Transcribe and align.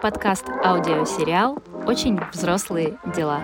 подкаст 0.00 0.46
аудиосериал 0.64 1.62
«Очень 1.86 2.18
взрослые 2.32 2.98
дела». 3.14 3.42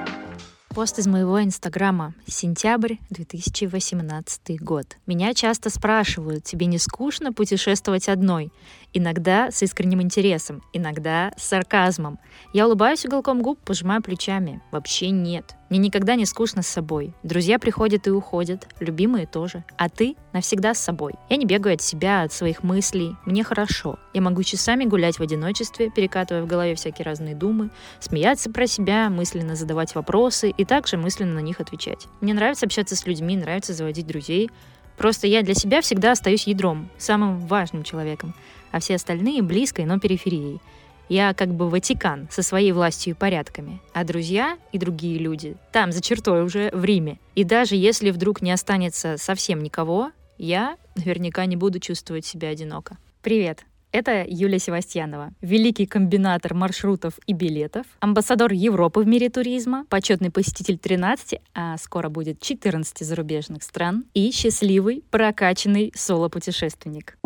Пост 0.69 0.99
из 0.99 1.07
моего 1.07 1.43
инстаграма. 1.43 2.15
Сентябрь 2.27 2.95
2018 3.11 4.61
год. 4.63 4.97
Меня 5.07 5.35
часто 5.35 5.69
спрашивают, 5.69 6.45
тебе 6.45 6.67
не 6.67 6.79
скучно 6.79 7.35
путешествовать 7.35 8.09
одной? 8.09 8.53
Иногда 8.95 9.51
с 9.51 9.63
искренним 9.63 10.01
интересом, 10.01 10.63
иногда 10.73 11.33
с 11.37 11.45
сарказмом. 11.45 12.19
Я 12.55 12.67
улыбаюсь 12.67 13.05
уголком 13.05 13.43
губ, 13.43 13.59
пожимаю 13.61 14.03
плечами. 14.03 14.63
Вообще 14.71 15.11
нет. 15.11 15.57
Мне 15.69 15.79
никогда 15.79 16.15
не 16.15 16.27
скучно 16.27 16.63
с 16.63 16.67
собой. 16.67 17.13
Друзья 17.23 17.59
приходят 17.59 18.07
и 18.07 18.11
уходят, 18.11 18.69
любимые 18.81 19.27
тоже. 19.27 19.65
А 19.77 19.89
ты 19.89 20.17
навсегда 20.33 20.75
с 20.75 20.79
собой. 20.79 21.15
Я 21.29 21.37
не 21.37 21.45
бегаю 21.45 21.75
от 21.75 21.83
себя, 21.83 22.23
от 22.23 22.33
своих 22.33 22.63
мыслей. 22.63 23.17
Мне 23.25 23.43
хорошо. 23.43 23.99
Я 24.15 24.21
могу 24.21 24.43
часами 24.43 24.85
гулять 24.85 25.19
в 25.19 25.23
одиночестве, 25.23 25.91
перекатывая 25.91 26.43
в 26.43 26.47
голове 26.47 26.75
всякие 26.75 27.05
разные 27.05 27.35
думы, 27.35 27.71
смеяться 28.01 28.51
про 28.51 28.67
себя, 28.67 29.11
мысленно 29.11 29.57
задавать 29.57 29.95
вопросы 29.95 30.51
и 30.51 30.65
также 30.65 30.97
мысленно 30.97 31.35
на 31.35 31.41
них 31.41 31.61
отвечать. 31.61 32.07
Мне 32.21 32.35
нравится 32.35 32.67
общаться 32.67 32.95
с 32.95 33.07
людьми, 33.07 33.37
нравится 33.37 33.75
заводить 33.75 34.07
друзей. 34.07 34.51
Просто 34.97 35.27
я 35.27 35.43
для 35.43 35.55
себя 35.55 35.83
всегда 35.83 36.13
остаюсь 36.13 36.47
ядром, 36.47 36.89
самым 36.97 37.47
важным 37.47 37.83
человеком 37.83 38.35
а 38.77 38.79
все 38.79 38.97
остальные 38.97 39.43
близкой, 39.43 39.87
но 39.87 39.99
периферией. 39.99 40.61
Я 41.09 41.35
как 41.35 41.55
бы 41.55 41.69
Ватикан 41.71 42.29
со 42.31 42.43
своей 42.43 42.73
властью 42.73 43.15
и 43.15 43.17
порядками, 43.17 43.81
а 43.93 44.05
друзья 44.05 44.59
и 44.73 44.79
другие 44.79 45.19
люди 45.19 45.57
там, 45.73 45.93
за 45.93 46.03
чертой 46.03 46.43
уже, 46.43 46.71
в 46.73 46.85
Риме. 46.85 47.19
И 47.35 47.45
даже 47.45 47.77
если 47.77 48.11
вдруг 48.11 48.43
не 48.43 48.51
останется 48.51 49.17
совсем 49.17 49.63
никого, 49.63 50.11
я 50.37 50.77
наверняка 50.97 51.47
не 51.47 51.57
буду 51.57 51.79
чувствовать 51.79 52.27
себя 52.27 52.49
одиноко. 52.49 52.99
Привет! 53.23 53.65
Это 53.93 54.27
Юлия 54.29 54.59
Севастьянова, 54.59 55.31
великий 55.41 55.87
комбинатор 55.87 56.53
маршрутов 56.55 57.15
и 57.27 57.33
билетов, 57.33 57.87
амбассадор 58.01 58.53
Европы 58.53 59.01
в 59.01 59.07
мире 59.07 59.31
туризма, 59.31 59.87
почетный 59.89 60.31
посетитель 60.31 60.77
13, 60.77 61.41
а 61.55 61.79
скоро 61.79 62.09
будет 62.09 62.41
14 62.41 63.07
зарубежных 63.07 63.63
стран 63.63 64.05
и 64.13 64.33
счастливый, 64.33 65.03
прокачанный 65.11 65.93
соло-путешественник. 65.95 67.17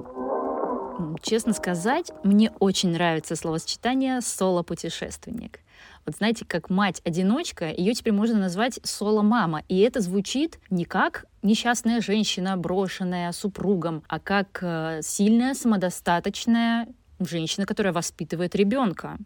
Честно 1.22 1.52
сказать, 1.52 2.10
мне 2.24 2.50
очень 2.58 2.90
нравится 2.90 3.36
словосочетание 3.36 4.20
«соло-путешественник». 4.20 5.60
Вот 6.06 6.16
знаете, 6.16 6.44
как 6.46 6.70
мать-одиночка, 6.70 7.70
ее 7.70 7.92
теперь 7.94 8.12
можно 8.12 8.38
назвать 8.38 8.80
соло-мама. 8.82 9.62
И 9.68 9.78
это 9.80 10.00
звучит 10.00 10.58
не 10.70 10.84
как 10.84 11.26
несчастная 11.42 12.00
женщина, 12.00 12.56
брошенная 12.56 13.32
супругом, 13.32 14.02
а 14.08 14.18
как 14.18 14.58
э, 14.62 15.00
сильная, 15.02 15.54
самодостаточная 15.54 16.88
женщина, 17.20 17.66
которая 17.66 17.92
воспитывает 17.92 18.54
ребенка. 18.54 19.18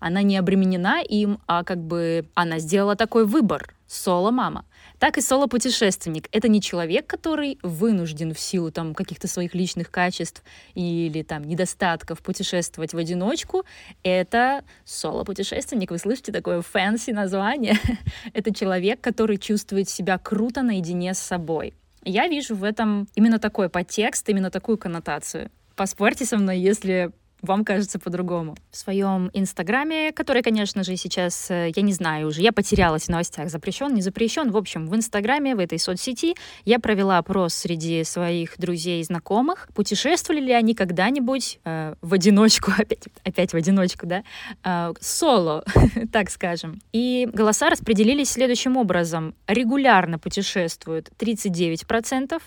Она 0.00 0.22
не 0.22 0.36
обременена 0.36 1.00
им, 1.00 1.40
а 1.46 1.64
как 1.64 1.78
бы 1.78 2.26
она 2.34 2.58
сделала 2.58 2.96
такой 2.96 3.26
выбор. 3.26 3.74
Соло-мама 3.86 4.64
так 4.98 5.16
и 5.16 5.20
соло-путешественник. 5.20 6.28
Это 6.32 6.48
не 6.48 6.60
человек, 6.60 7.06
который 7.06 7.58
вынужден 7.62 8.34
в 8.34 8.40
силу 8.40 8.70
там 8.70 8.94
каких-то 8.94 9.28
своих 9.28 9.54
личных 9.54 9.90
качеств 9.90 10.42
или 10.74 11.22
там 11.22 11.44
недостатков 11.44 12.20
путешествовать 12.20 12.94
в 12.94 12.98
одиночку. 12.98 13.64
Это 14.02 14.64
соло-путешественник. 14.84 15.90
Вы 15.90 15.98
слышите 15.98 16.32
такое 16.32 16.62
fancy 16.62 17.12
название? 17.12 17.78
Это 18.32 18.52
человек, 18.52 19.00
который 19.00 19.38
чувствует 19.38 19.88
себя 19.88 20.18
круто 20.18 20.62
наедине 20.62 21.14
с 21.14 21.18
собой. 21.18 21.74
Я 22.04 22.28
вижу 22.28 22.54
в 22.54 22.64
этом 22.64 23.08
именно 23.14 23.38
такой 23.38 23.68
подтекст, 23.68 24.28
именно 24.28 24.50
такую 24.50 24.78
коннотацию. 24.78 25.50
Поспорьте 25.76 26.24
со 26.24 26.38
мной, 26.38 26.58
если 26.58 27.12
вам 27.42 27.64
кажется 27.64 27.98
по-другому. 27.98 28.56
В 28.70 28.76
своем 28.76 29.30
инстаграме, 29.32 30.12
который, 30.12 30.42
конечно 30.42 30.82
же, 30.82 30.96
сейчас, 30.96 31.50
э, 31.50 31.72
я 31.74 31.82
не 31.82 31.92
знаю 31.92 32.28
уже, 32.28 32.42
я 32.42 32.52
потерялась 32.52 33.04
в 33.04 33.08
новостях, 33.08 33.50
запрещен, 33.50 33.94
не 33.94 34.02
запрещен. 34.02 34.50
В 34.50 34.56
общем, 34.56 34.88
в 34.88 34.96
инстаграме, 34.96 35.54
в 35.54 35.58
этой 35.58 35.78
соцсети 35.78 36.34
я 36.64 36.78
провела 36.78 37.18
опрос 37.18 37.54
среди 37.54 38.04
своих 38.04 38.58
друзей 38.58 39.00
и 39.00 39.04
знакомых, 39.04 39.68
путешествовали 39.74 40.40
ли 40.40 40.52
они 40.52 40.74
когда-нибудь 40.74 41.60
э, 41.64 41.94
в 42.00 42.14
одиночку, 42.14 42.72
опять, 42.78 43.04
опять 43.24 43.52
в 43.52 43.56
одиночку, 43.56 44.06
да, 44.06 44.24
э, 44.64 44.92
соло, 45.00 45.64
так 46.12 46.30
скажем. 46.30 46.80
И 46.92 47.28
голоса 47.32 47.70
распределились 47.70 48.30
следующим 48.30 48.76
образом. 48.76 49.34
Регулярно 49.46 50.18
путешествуют 50.18 51.10
39%, 51.18 52.40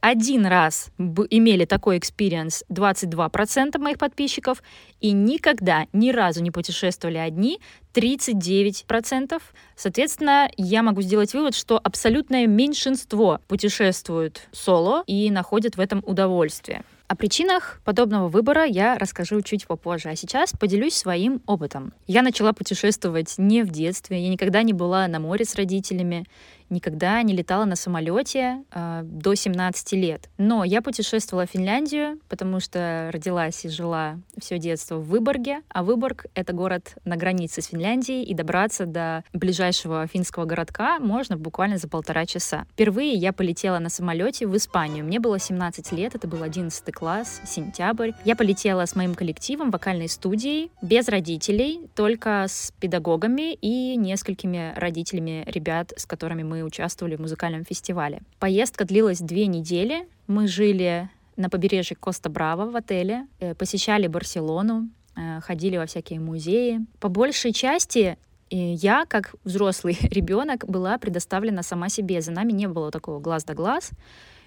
один 0.00 0.46
раз 0.46 0.90
имели 0.98 1.64
такой 1.64 1.98
experience 1.98 2.64
22% 2.70 3.78
моих 3.78 3.98
подписчиков 3.98 4.62
и 5.00 5.12
никогда, 5.12 5.86
ни 5.92 6.10
разу 6.10 6.42
не 6.42 6.50
путешествовали 6.50 7.18
одни 7.18 7.60
39%. 7.94 9.42
Соответственно, 9.76 10.50
я 10.56 10.82
могу 10.82 11.02
сделать 11.02 11.34
вывод, 11.34 11.54
что 11.54 11.80
абсолютное 11.82 12.46
меньшинство 12.46 13.40
путешествуют 13.48 14.48
соло 14.52 15.02
и 15.06 15.30
находят 15.30 15.76
в 15.76 15.80
этом 15.80 16.02
удовольствие. 16.06 16.84
О 17.08 17.16
причинах 17.16 17.80
подобного 17.86 18.28
выбора 18.28 18.66
я 18.66 18.98
расскажу 18.98 19.40
чуть 19.40 19.66
попозже, 19.66 20.10
а 20.10 20.16
сейчас 20.16 20.52
поделюсь 20.52 20.92
своим 20.92 21.40
опытом. 21.46 21.94
Я 22.06 22.20
начала 22.20 22.52
путешествовать 22.52 23.36
не 23.38 23.62
в 23.62 23.70
детстве, 23.70 24.22
я 24.22 24.28
никогда 24.28 24.62
не 24.62 24.74
была 24.74 25.08
на 25.08 25.18
море 25.18 25.46
с 25.46 25.54
родителями, 25.54 26.26
никогда 26.70 27.22
не 27.22 27.34
летала 27.34 27.64
на 27.64 27.76
самолете 27.76 28.64
э, 28.72 29.00
до 29.04 29.34
17 29.34 29.92
лет. 29.92 30.28
Но 30.38 30.64
я 30.64 30.82
путешествовала 30.82 31.46
в 31.46 31.50
Финляндию, 31.50 32.18
потому 32.28 32.60
что 32.60 33.10
родилась 33.12 33.64
и 33.64 33.68
жила 33.68 34.18
все 34.38 34.58
детство 34.58 34.96
в 34.96 35.08
Выборге, 35.08 35.62
а 35.68 35.82
Выборг— 35.82 36.26
это 36.34 36.52
город 36.52 36.96
на 37.04 37.16
границе 37.16 37.62
с 37.62 37.66
Финляндией, 37.66 38.24
и 38.24 38.34
добраться 38.34 38.86
до 38.86 39.24
ближайшего 39.32 40.06
финского 40.06 40.44
городка 40.44 40.98
можно 40.98 41.36
буквально 41.36 41.78
за 41.78 41.88
полтора 41.88 42.26
часа. 42.26 42.66
Впервые 42.72 43.14
я 43.14 43.32
полетела 43.32 43.78
на 43.78 43.88
самолете 43.88 44.46
в 44.46 44.56
Испанию. 44.56 45.04
Мне 45.04 45.20
было 45.20 45.38
17 45.38 45.92
лет, 45.92 46.14
это 46.14 46.28
был 46.28 46.42
11 46.42 46.92
класс, 46.92 47.40
сентябрь. 47.46 48.12
Я 48.24 48.36
полетела 48.36 48.84
с 48.84 48.94
моим 48.94 49.14
коллективом 49.14 49.70
вокальной 49.70 50.08
студией, 50.08 50.70
без 50.82 51.08
родителей, 51.08 51.88
только 51.94 52.46
с 52.48 52.72
педагогами 52.80 53.54
и 53.54 53.96
несколькими 53.96 54.72
родителями 54.76 55.44
ребят, 55.46 55.92
с 55.96 56.06
которыми 56.06 56.42
мы 56.42 56.57
участвовали 56.64 57.16
в 57.16 57.20
музыкальном 57.20 57.64
фестивале. 57.64 58.20
Поездка 58.38 58.84
длилась 58.84 59.20
две 59.20 59.46
недели. 59.46 60.06
Мы 60.26 60.48
жили 60.48 61.08
на 61.36 61.48
побережье 61.48 61.96
Коста-Браво 61.96 62.70
в 62.70 62.76
отеле, 62.76 63.26
э, 63.40 63.54
посещали 63.54 64.08
Барселону, 64.08 64.88
э, 65.16 65.40
ходили 65.40 65.76
во 65.76 65.86
всякие 65.86 66.20
музеи. 66.20 66.80
По 67.00 67.08
большей 67.08 67.52
части 67.52 68.18
э, 68.50 68.56
я, 68.56 69.04
как 69.06 69.34
взрослый 69.44 69.96
ребенок, 70.10 70.66
была 70.66 70.98
предоставлена 70.98 71.62
сама 71.62 71.88
себе. 71.88 72.20
За 72.20 72.32
нами 72.32 72.52
не 72.52 72.66
было 72.66 72.90
такого 72.90 73.20
глаз 73.20 73.44
да 73.44 73.54
глаз. 73.54 73.90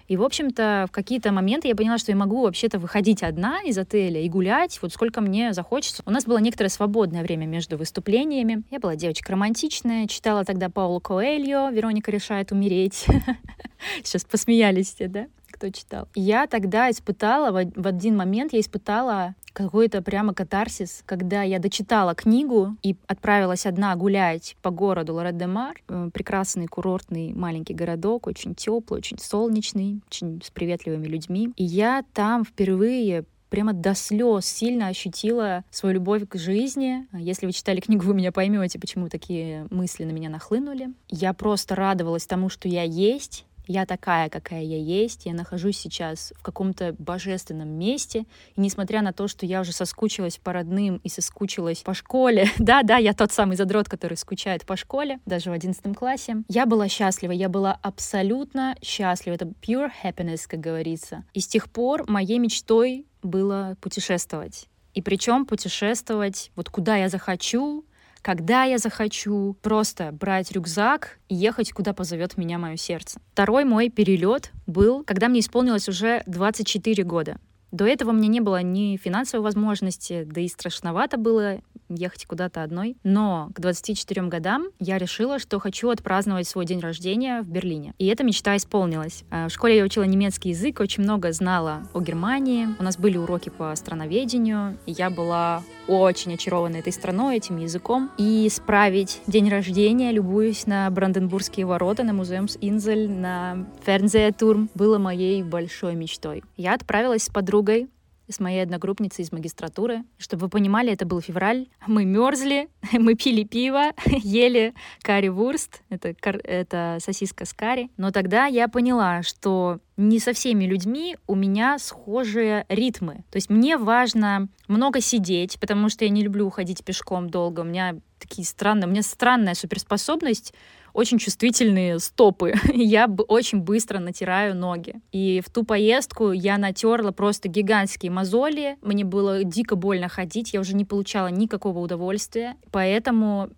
И, 0.08 0.16
в 0.16 0.22
общем-то, 0.22 0.86
в 0.88 0.92
какие-то 0.92 1.32
моменты 1.32 1.68
я 1.68 1.76
поняла, 1.76 1.98
что 1.98 2.12
я 2.12 2.16
могу 2.16 2.42
вообще-то 2.42 2.78
выходить 2.78 3.22
одна 3.22 3.62
из 3.62 3.78
отеля 3.78 4.20
и 4.20 4.28
гулять, 4.28 4.78
вот 4.82 4.92
сколько 4.92 5.20
мне 5.20 5.52
захочется. 5.52 6.02
У 6.06 6.10
нас 6.10 6.24
было 6.24 6.38
некоторое 6.38 6.68
свободное 6.68 7.22
время 7.22 7.46
между 7.46 7.76
выступлениями. 7.76 8.62
Я 8.70 8.78
была 8.78 8.96
девочка 8.96 9.32
романтичная, 9.32 10.06
читала 10.06 10.44
тогда 10.44 10.68
Пауло 10.68 11.00
Коэльо 11.00 11.70
«Вероника 11.70 12.10
решает 12.10 12.52
умереть». 12.52 13.06
Сейчас 14.02 14.24
посмеялись 14.24 14.94
все, 14.94 15.08
да? 15.08 15.26
Кто 15.62 15.70
читал. 15.70 16.08
Я 16.16 16.48
тогда 16.48 16.90
испытала, 16.90 17.52
в 17.52 17.86
один 17.86 18.16
момент 18.16 18.52
я 18.52 18.60
испытала 18.60 19.36
какой-то 19.52 20.02
прямо 20.02 20.34
катарсис, 20.34 21.02
когда 21.06 21.42
я 21.42 21.60
дочитала 21.60 22.14
книгу 22.14 22.76
и 22.82 22.96
отправилась 23.06 23.64
одна 23.66 23.94
гулять 23.94 24.56
по 24.62 24.70
городу 24.70 25.14
Лорет-де-Мар, 25.14 25.76
э, 25.88 26.10
прекрасный 26.12 26.66
курортный 26.66 27.32
маленький 27.32 27.74
городок, 27.74 28.26
очень 28.26 28.56
теплый, 28.56 28.98
очень 28.98 29.18
солнечный, 29.18 30.00
очень 30.08 30.42
с 30.42 30.50
приветливыми 30.50 31.06
людьми. 31.06 31.52
И 31.56 31.64
я 31.64 32.02
там 32.12 32.44
впервые 32.44 33.24
прямо 33.50 33.74
до 33.74 33.94
слез 33.94 34.46
сильно 34.46 34.88
ощутила 34.88 35.62
свою 35.70 35.96
любовь 35.96 36.26
к 36.26 36.36
жизни. 36.38 37.06
Если 37.12 37.44
вы 37.46 37.52
читали 37.52 37.80
книгу, 37.80 38.02
вы 38.04 38.14
меня 38.14 38.32
поймете, 38.32 38.80
почему 38.80 39.10
такие 39.10 39.66
мысли 39.70 40.04
на 40.04 40.10
меня 40.10 40.30
нахлынули. 40.30 40.88
Я 41.08 41.34
просто 41.34 41.76
радовалась 41.76 42.26
тому, 42.26 42.48
что 42.48 42.66
я 42.66 42.82
есть, 42.82 43.44
я 43.66 43.86
такая, 43.86 44.28
какая 44.28 44.62
я 44.62 44.78
есть, 44.78 45.26
я 45.26 45.34
нахожусь 45.34 45.78
сейчас 45.78 46.32
в 46.36 46.42
каком-то 46.42 46.94
божественном 46.98 47.68
месте, 47.68 48.26
и 48.56 48.60
несмотря 48.60 49.02
на 49.02 49.12
то, 49.12 49.28
что 49.28 49.46
я 49.46 49.60
уже 49.60 49.72
соскучилась 49.72 50.38
по 50.38 50.52
родным 50.52 51.00
и 51.04 51.08
соскучилась 51.08 51.82
по 51.82 51.94
школе, 51.94 52.48
да-да, 52.58 52.96
я 52.96 53.14
тот 53.14 53.32
самый 53.32 53.56
задрот, 53.56 53.88
который 53.88 54.16
скучает 54.16 54.64
по 54.66 54.76
школе, 54.76 55.20
даже 55.26 55.50
в 55.50 55.52
одиннадцатом 55.52 55.94
классе, 55.94 56.42
я 56.48 56.66
была 56.66 56.88
счастлива, 56.88 57.32
я 57.32 57.48
была 57.48 57.78
абсолютно 57.82 58.76
счастлива, 58.82 59.34
это 59.34 59.46
pure 59.46 59.90
happiness, 60.02 60.42
как 60.46 60.60
говорится. 60.60 61.24
И 61.32 61.40
с 61.40 61.46
тех 61.46 61.70
пор 61.70 62.08
моей 62.10 62.38
мечтой 62.38 63.06
было 63.22 63.76
путешествовать. 63.80 64.68
И 64.94 65.00
причем 65.00 65.46
путешествовать 65.46 66.50
вот 66.54 66.68
куда 66.68 66.96
я 66.96 67.08
захочу, 67.08 67.84
когда 68.22 68.64
я 68.64 68.78
захочу, 68.78 69.56
просто 69.62 70.12
брать 70.12 70.52
рюкзак 70.52 71.18
и 71.28 71.34
ехать, 71.34 71.72
куда 71.72 71.92
позовет 71.92 72.38
меня 72.38 72.58
мое 72.58 72.76
сердце. 72.76 73.20
Второй 73.32 73.64
мой 73.64 73.90
перелет 73.90 74.52
был, 74.66 75.04
когда 75.04 75.28
мне 75.28 75.40
исполнилось 75.40 75.88
уже 75.88 76.22
24 76.26 77.02
года. 77.02 77.36
До 77.72 77.86
этого 77.86 78.12
меня 78.12 78.28
не 78.28 78.40
было 78.40 78.62
ни 78.62 78.96
финансовой 78.98 79.44
возможности, 79.44 80.24
да 80.24 80.42
и 80.42 80.48
страшновато 80.48 81.16
было 81.16 81.60
ехать 81.94 82.26
куда-то 82.26 82.62
одной. 82.62 82.96
Но 83.02 83.50
к 83.54 83.60
24 83.60 84.22
годам 84.26 84.66
я 84.78 84.98
решила, 84.98 85.38
что 85.38 85.58
хочу 85.58 85.90
отпраздновать 85.90 86.48
свой 86.48 86.66
день 86.66 86.80
рождения 86.80 87.42
в 87.42 87.48
Берлине. 87.48 87.94
И 87.98 88.06
эта 88.06 88.24
мечта 88.24 88.56
исполнилась. 88.56 89.24
А, 89.30 89.48
в 89.48 89.52
школе 89.52 89.76
я 89.76 89.84
учила 89.84 90.04
немецкий 90.04 90.50
язык, 90.50 90.80
очень 90.80 91.02
много 91.02 91.32
знала 91.32 91.82
о 91.92 92.00
Германии. 92.00 92.68
У 92.78 92.82
нас 92.82 92.96
были 92.96 93.16
уроки 93.16 93.48
по 93.48 93.74
страноведению, 93.76 94.78
и 94.86 94.92
я 94.92 95.10
была 95.10 95.62
очень 95.88 96.34
очарована 96.34 96.76
этой 96.76 96.92
страной, 96.92 97.36
этим 97.36 97.56
языком. 97.56 98.10
И 98.18 98.48
справить 98.50 99.20
день 99.26 99.48
рождения, 99.48 100.12
любуясь 100.12 100.66
на 100.66 100.90
Бранденбургские 100.90 101.66
ворота, 101.66 102.02
на 102.02 102.12
музеум 102.12 102.46
Инзель, 102.60 103.10
на 103.10 103.66
Фернзеетурм, 103.84 104.70
было 104.74 104.98
моей 104.98 105.42
большой 105.42 105.94
мечтой. 105.94 106.42
Я 106.56 106.74
отправилась 106.74 107.24
с 107.24 107.28
подругой 107.28 107.88
с 108.28 108.40
моей 108.40 108.62
одногруппницей 108.62 109.24
из 109.24 109.32
магистратуры. 109.32 110.04
Чтобы 110.18 110.42
вы 110.42 110.48
понимали, 110.48 110.92
это 110.92 111.06
был 111.06 111.20
февраль. 111.20 111.68
Мы 111.86 112.04
мерзли, 112.04 112.68
мы 112.92 113.14
пили 113.14 113.44
пиво, 113.44 113.92
ели 114.06 114.74
карри-вурст. 115.02 115.82
Это, 115.88 116.14
это 116.44 116.98
сосиска 117.00 117.44
с 117.44 117.52
карри. 117.52 117.90
Но 117.96 118.10
тогда 118.10 118.46
я 118.46 118.68
поняла, 118.68 119.22
что 119.22 119.80
не 119.96 120.18
со 120.18 120.32
всеми 120.32 120.64
людьми 120.64 121.16
у 121.26 121.34
меня 121.34 121.78
схожие 121.78 122.64
ритмы. 122.68 123.24
То 123.30 123.36
есть 123.36 123.50
мне 123.50 123.76
важно 123.76 124.48
много 124.68 125.00
сидеть, 125.00 125.58
потому 125.60 125.88
что 125.88 126.04
я 126.04 126.10
не 126.10 126.22
люблю 126.22 126.46
уходить 126.46 126.84
пешком 126.84 127.28
долго. 127.28 127.60
У 127.60 127.64
меня 127.64 127.96
такие 128.18 128.46
странные, 128.46 128.86
у 128.86 128.90
меня 128.90 129.02
странная 129.02 129.54
суперспособность 129.54 130.54
очень 130.92 131.18
чувствительные 131.18 131.98
стопы. 131.98 132.54
я 132.74 133.08
очень 133.28 133.60
быстро 133.60 133.98
натираю 133.98 134.54
ноги. 134.54 134.94
И 135.12 135.42
в 135.44 135.50
ту 135.50 135.64
поездку 135.64 136.32
я 136.32 136.58
натерла 136.58 137.12
просто 137.12 137.48
гигантские 137.48 138.10
мозоли. 138.10 138.76
Мне 138.82 139.04
было 139.04 139.44
дико 139.44 139.76
больно 139.76 140.08
ходить, 140.08 140.52
я 140.52 140.60
уже 140.60 140.74
не 140.74 140.84
получала 140.84 141.28
никакого 141.28 141.78
удовольствия. 141.78 142.56
Поэтому 142.70 143.50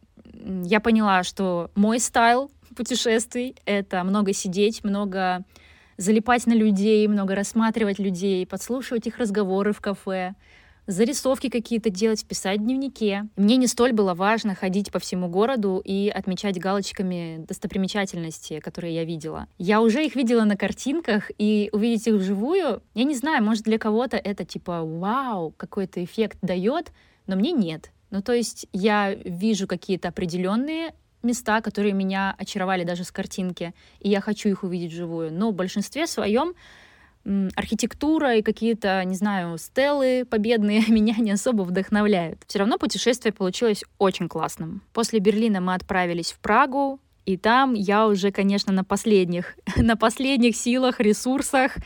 я 0.65 0.81
поняла, 0.81 1.23
что 1.23 1.71
мой 1.75 1.99
стайл 1.99 2.51
путешествий— 2.77 3.57
это 3.65 4.05
много 4.05 4.33
сидеть, 4.33 4.85
много 4.85 5.45
залипать 5.97 6.47
на 6.47 6.55
людей, 6.55 7.07
много 7.07 7.35
рассматривать 7.35 7.99
людей, 7.99 8.47
подслушивать 8.47 9.07
их 9.07 9.19
разговоры 9.19 9.73
в 9.73 9.81
кафе, 9.81 10.35
зарисовки 10.87 11.49
какие-то 11.49 11.91
делать, 11.91 12.25
писать 12.27 12.61
в 12.61 12.65
дневнике. 12.65 13.29
Мне 13.37 13.57
не 13.57 13.67
столь 13.67 13.93
было 13.93 14.15
важно 14.15 14.55
ходить 14.55 14.93
по 14.93 14.99
всему 14.99 15.29
городу 15.29 15.81
и 15.85 16.09
отмечать 16.09 16.59
галочками 16.59 17.45
достопримечательности, 17.47 18.61
которые 18.61 18.95
я 18.95 19.05
видела. 19.05 19.47
Я 19.59 19.81
уже 19.81 20.05
их 20.05 20.17
видела 20.17 20.45
на 20.45 20.57
картинках, 20.57 21.31
и 21.39 21.71
увидеть 21.73 22.07
их 22.07 22.15
вживую, 22.15 22.83
я 22.95 23.05
не 23.05 23.15
знаю, 23.15 23.43
может 23.43 23.65
для 23.65 23.79
кого-то 23.79 24.17
это 24.17 24.45
типа 24.45 24.83
вау, 24.83 25.53
какой-то 25.57 26.03
эффект 26.05 26.39
дает, 26.43 26.93
но 27.27 27.37
мне 27.37 27.53
нет. 27.53 27.91
Ну, 28.11 28.23
то 28.23 28.33
есть 28.33 28.67
я 28.73 29.15
вижу 29.15 29.67
какие-то 29.67 30.09
определенные 30.09 30.95
места, 31.23 31.61
которые 31.61 31.93
меня 31.93 32.35
очаровали 32.39 32.85
даже 32.85 33.05
с 33.05 33.11
картинки, 33.11 33.75
и 33.99 34.11
я 34.11 34.21
хочу 34.21 34.49
их 34.49 34.63
увидеть 34.63 34.93
вживую. 34.93 35.33
Но 35.33 35.51
в 35.51 35.55
большинстве 35.55 36.07
своем 36.07 36.55
архитектура 37.57 38.37
и 38.37 38.43
какие-то, 38.43 39.03
не 39.05 39.15
знаю, 39.15 39.57
стелы 39.59 40.27
победные 40.29 40.85
меня 40.89 41.15
не 41.19 41.33
особо 41.33 41.63
вдохновляют. 41.63 42.43
Все 42.47 42.59
равно 42.59 42.79
путешествие 42.79 43.33
получилось 43.33 43.85
очень 43.99 44.29
классным. 44.29 44.83
После 44.93 45.19
Берлина 45.21 45.61
мы 45.61 45.75
отправились 45.75 46.33
в 46.33 46.39
Прагу, 46.39 47.01
и 47.25 47.37
там 47.39 47.73
я 47.73 48.07
уже, 48.07 48.31
конечно, 48.31 48.73
на 48.73 48.85
последних, 48.85 49.57
на 49.77 49.97
последних 49.97 50.57
силах, 50.57 51.01
ресурсах 51.01 51.77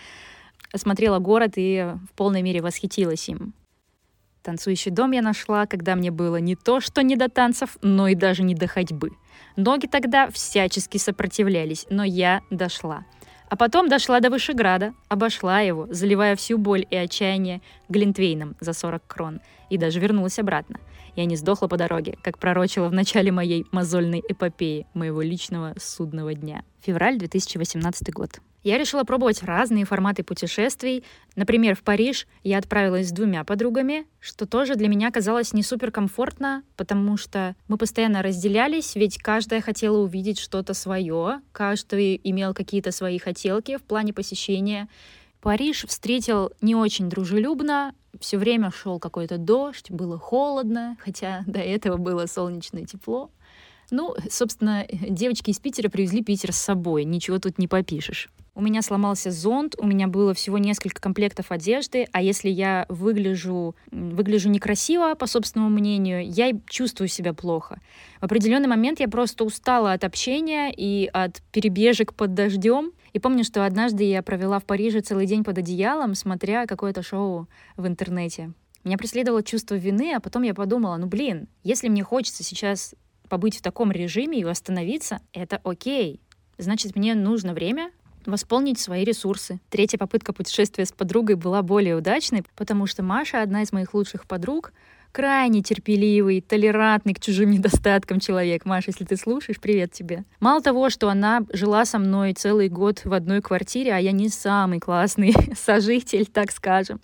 смотрела 0.75 1.19
город 1.19 1.52
и 1.56 1.94
в 2.11 2.17
полной 2.17 2.43
мере 2.43 2.61
восхитилась 2.61 3.29
им. 3.29 3.55
Танцующий 4.43 4.91
дом 4.91 5.12
я 5.12 5.23
нашла, 5.23 5.67
когда 5.67 5.94
мне 5.94 6.11
было 6.11 6.37
не 6.37 6.56
то, 6.56 6.81
что 6.81 7.02
не 7.02 7.17
до 7.17 7.29
танцев, 7.29 7.76
но 7.82 8.08
и 8.08 8.14
даже 8.14 8.43
не 8.43 8.55
до 8.55 8.67
ходьбы. 8.67 9.11
Ноги 9.56 9.87
тогда 9.87 10.31
всячески 10.31 10.99
сопротивлялись, 10.99 11.87
но 11.91 12.05
я 12.05 12.43
дошла— 12.50 13.05
а 13.49 13.56
потом 13.56 13.89
дошла 13.89 14.21
до 14.21 14.31
Вышеграда, 14.31 14.95
обошла 15.09 15.61
его, 15.61 15.87
заливая 15.91 16.37
всю 16.37 16.59
боль 16.59 16.87
и 16.91 16.97
отчаяние 16.97 17.62
глинтвейном 17.89 18.56
за 18.61 18.73
40 18.73 19.03
крон, 19.06 19.41
и 19.71 19.79
даже 19.79 20.00
вернулась 20.00 20.39
обратно. 20.39 20.81
Я 21.17 21.25
не 21.25 21.37
сдохла 21.37 21.67
по 21.67 21.77
дороге, 21.77 22.17
как 22.23 22.39
пророчила 22.39 22.89
в 22.89 22.93
начале 22.93 23.33
моей 23.33 23.67
мозольной 23.73 24.23
эпопеи, 24.29 24.87
моего 24.95 25.23
личного 25.23 25.75
судного 25.79 26.35
дня. 26.35 26.62
Февраль 26.81 27.19
2018 27.19 28.12
год. 28.12 28.41
Я 28.62 28.76
решила 28.76 29.05
пробовать 29.05 29.43
разные 29.43 29.84
форматы 29.84 30.25
путешествий. 30.25 31.05
Например, 31.37 31.76
в 31.76 31.82
Париж 31.82 32.26
я 32.43 32.58
отправилась 32.58 33.08
с 33.08 33.12
двумя 33.12 33.44
подругами, 33.44 34.06
что 34.20 34.46
тоже 34.46 34.75
для 34.75 34.88
меня 34.88 35.10
казалось 35.10 35.52
не 35.52 35.62
супер 35.62 35.93
комфортно, 35.93 36.64
потому 36.76 37.16
что 37.16 37.55
мы 37.69 37.78
постоянно 37.78 38.22
разделялись, 38.22 38.96
ведь 38.96 39.19
каждая 39.19 39.60
хотела 39.60 39.99
увидеть 39.99 40.40
что-то 40.40 40.75
свое, 40.75 41.40
каждый 41.52 42.20
имел 42.25 42.52
какие-то 42.52 42.90
свои 42.90 43.19
хотелки 43.19 43.76
в 43.76 43.82
плане 43.82 44.12
посещения. 44.12 44.88
Париж 45.40 45.84
встретил 45.87 46.50
не 46.60 46.75
очень 46.75 47.08
дружелюбно, 47.08 47.94
все 48.20 48.38
время 48.38 48.72
шел 48.72 48.99
какой-то 48.99 49.38
дождь, 49.38 49.90
было 49.90 50.19
холодно, 50.19 50.96
хотя 51.00 51.43
до 51.46 51.60
этого 51.60 51.96
было 51.96 52.26
солнечное 52.26 52.84
тепло. 52.84 53.31
Ну, 53.90 54.14
собственно, 54.31 54.87
девочки 54.90 55.50
из 55.50 55.58
Питера 55.60 55.88
привезли 55.88 56.22
Питер 56.22 56.52
с 56.52 56.58
собой, 56.58 57.05
ничего 57.05 57.38
тут 57.38 57.58
не 57.58 57.69
попишешь. 57.69 58.28
У 58.58 58.60
меня 58.60 58.82
сломался 58.82 59.31
зонт, 59.31 59.76
у 59.78 59.87
меня 59.87 60.08
было 60.08 60.34
всего 60.34 60.58
несколько 60.58 61.00
комплектов 61.00 61.52
одежды, 61.52 62.08
а 62.10 62.20
если 62.20 62.49
я 62.49 62.87
выгляжу, 62.88 63.76
выгляжу 63.93 64.49
некрасиво, 64.49 65.14
по 65.14 65.28
собственному 65.28 65.70
мнению, 65.70 66.28
я 66.28 66.50
чувствую 66.66 67.06
себя 67.06 67.32
плохо. 67.34 67.81
В 68.20 68.25
определенный 68.25 68.66
момент 68.66 68.99
я 68.99 69.06
просто 69.06 69.44
устала 69.44 69.93
от 69.93 70.02
общения 70.02 70.72
и 70.76 71.08
от 71.12 71.40
перебежек 71.52 72.14
под 72.14 72.34
дождем. 72.34 72.90
И 73.12 73.20
помню, 73.20 73.44
что 73.44 73.64
однажды 73.64 74.02
я 74.02 74.25
провела 74.25 74.58
в 74.58 74.64
Париже 74.64 75.02
целый 75.02 75.26
день 75.26 75.44
под 75.44 75.58
одеялом, 75.58 76.16
смотря 76.16 76.66
какое-то 76.66 77.00
шоу 77.00 77.46
в 77.76 77.87
интернете. 77.87 78.55
Меня 78.82 78.99
преследовало 78.99 79.44
чувство 79.44 79.76
вины, 79.76 80.14
а 80.16 80.20
потом 80.20 80.43
я 80.43 80.52
подумала, 80.52 80.96
ну 80.96 81.06
блин, 81.06 81.46
если 81.62 81.87
мне 81.87 82.02
хочется 82.02 82.43
сейчас 82.43 82.96
побыть 83.28 83.56
в 83.56 83.62
таком 83.62 83.93
режиме 83.93 84.40
и 84.40 84.44
восстановиться, 84.44 85.20
это 85.32 85.60
окей. 85.62 86.20
Значит, 86.60 86.96
мне 86.96 87.14
нужно 87.14 87.55
время, 87.55 87.93
восполнить 88.31 88.79
свои 88.79 89.05
ресурсы. 89.05 89.61
Третья 89.71 89.99
попытка 89.99 90.33
путешествия 90.33 90.85
с 90.85 90.93
подругой 90.93 91.37
была 91.37 91.63
более 91.63 91.97
удачной, 91.97 92.45
потому 92.57 92.87
что 92.87 93.03
Маша, 93.03 93.43
одна 93.43 93.63
из 93.63 93.73
моих 93.73 93.94
лучших 93.94 94.27
подруг, 94.27 94.73
крайне 95.13 95.63
терпеливый, 95.63 96.41
толерантный 96.41 97.15
к 97.15 97.20
чужим 97.20 97.51
недостаткам 97.53 98.20
человек. 98.20 98.65
Маша, 98.65 98.91
если 98.91 99.05
ты 99.05 99.17
слушаешь, 99.17 99.61
привет 99.61 99.93
тебе. 99.93 100.25
Мало 100.41 100.61
того, 100.61 100.91
что 100.91 101.08
она 101.08 101.43
жила 101.53 101.85
со 101.85 101.99
мной 101.99 102.35
целый 102.35 102.69
год 102.69 103.05
в 103.05 103.13
одной 103.13 103.41
квартире, 103.41 103.94
а 103.94 103.99
я 103.99 104.13
не 104.13 104.29
самый 104.29 104.81
классный 104.81 105.35
сожитель, 105.56 106.27
так 106.27 106.51
скажем, 106.51 107.01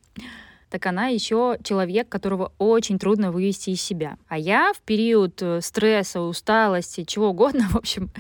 так 0.71 0.87
она 0.87 1.07
еще 1.07 1.57
человек, 1.63 2.09
которого 2.09 2.53
очень 2.59 2.99
трудно 2.99 3.31
вывести 3.31 3.71
из 3.71 3.81
себя. 3.81 4.17
А 4.27 4.37
я 4.37 4.73
в 4.73 4.81
период 4.81 5.41
э, 5.41 5.61
стресса, 5.61 6.21
усталости, 6.21 7.05
чего 7.05 7.29
угодно, 7.29 7.69
в 7.71 7.77
общем, 7.77 8.11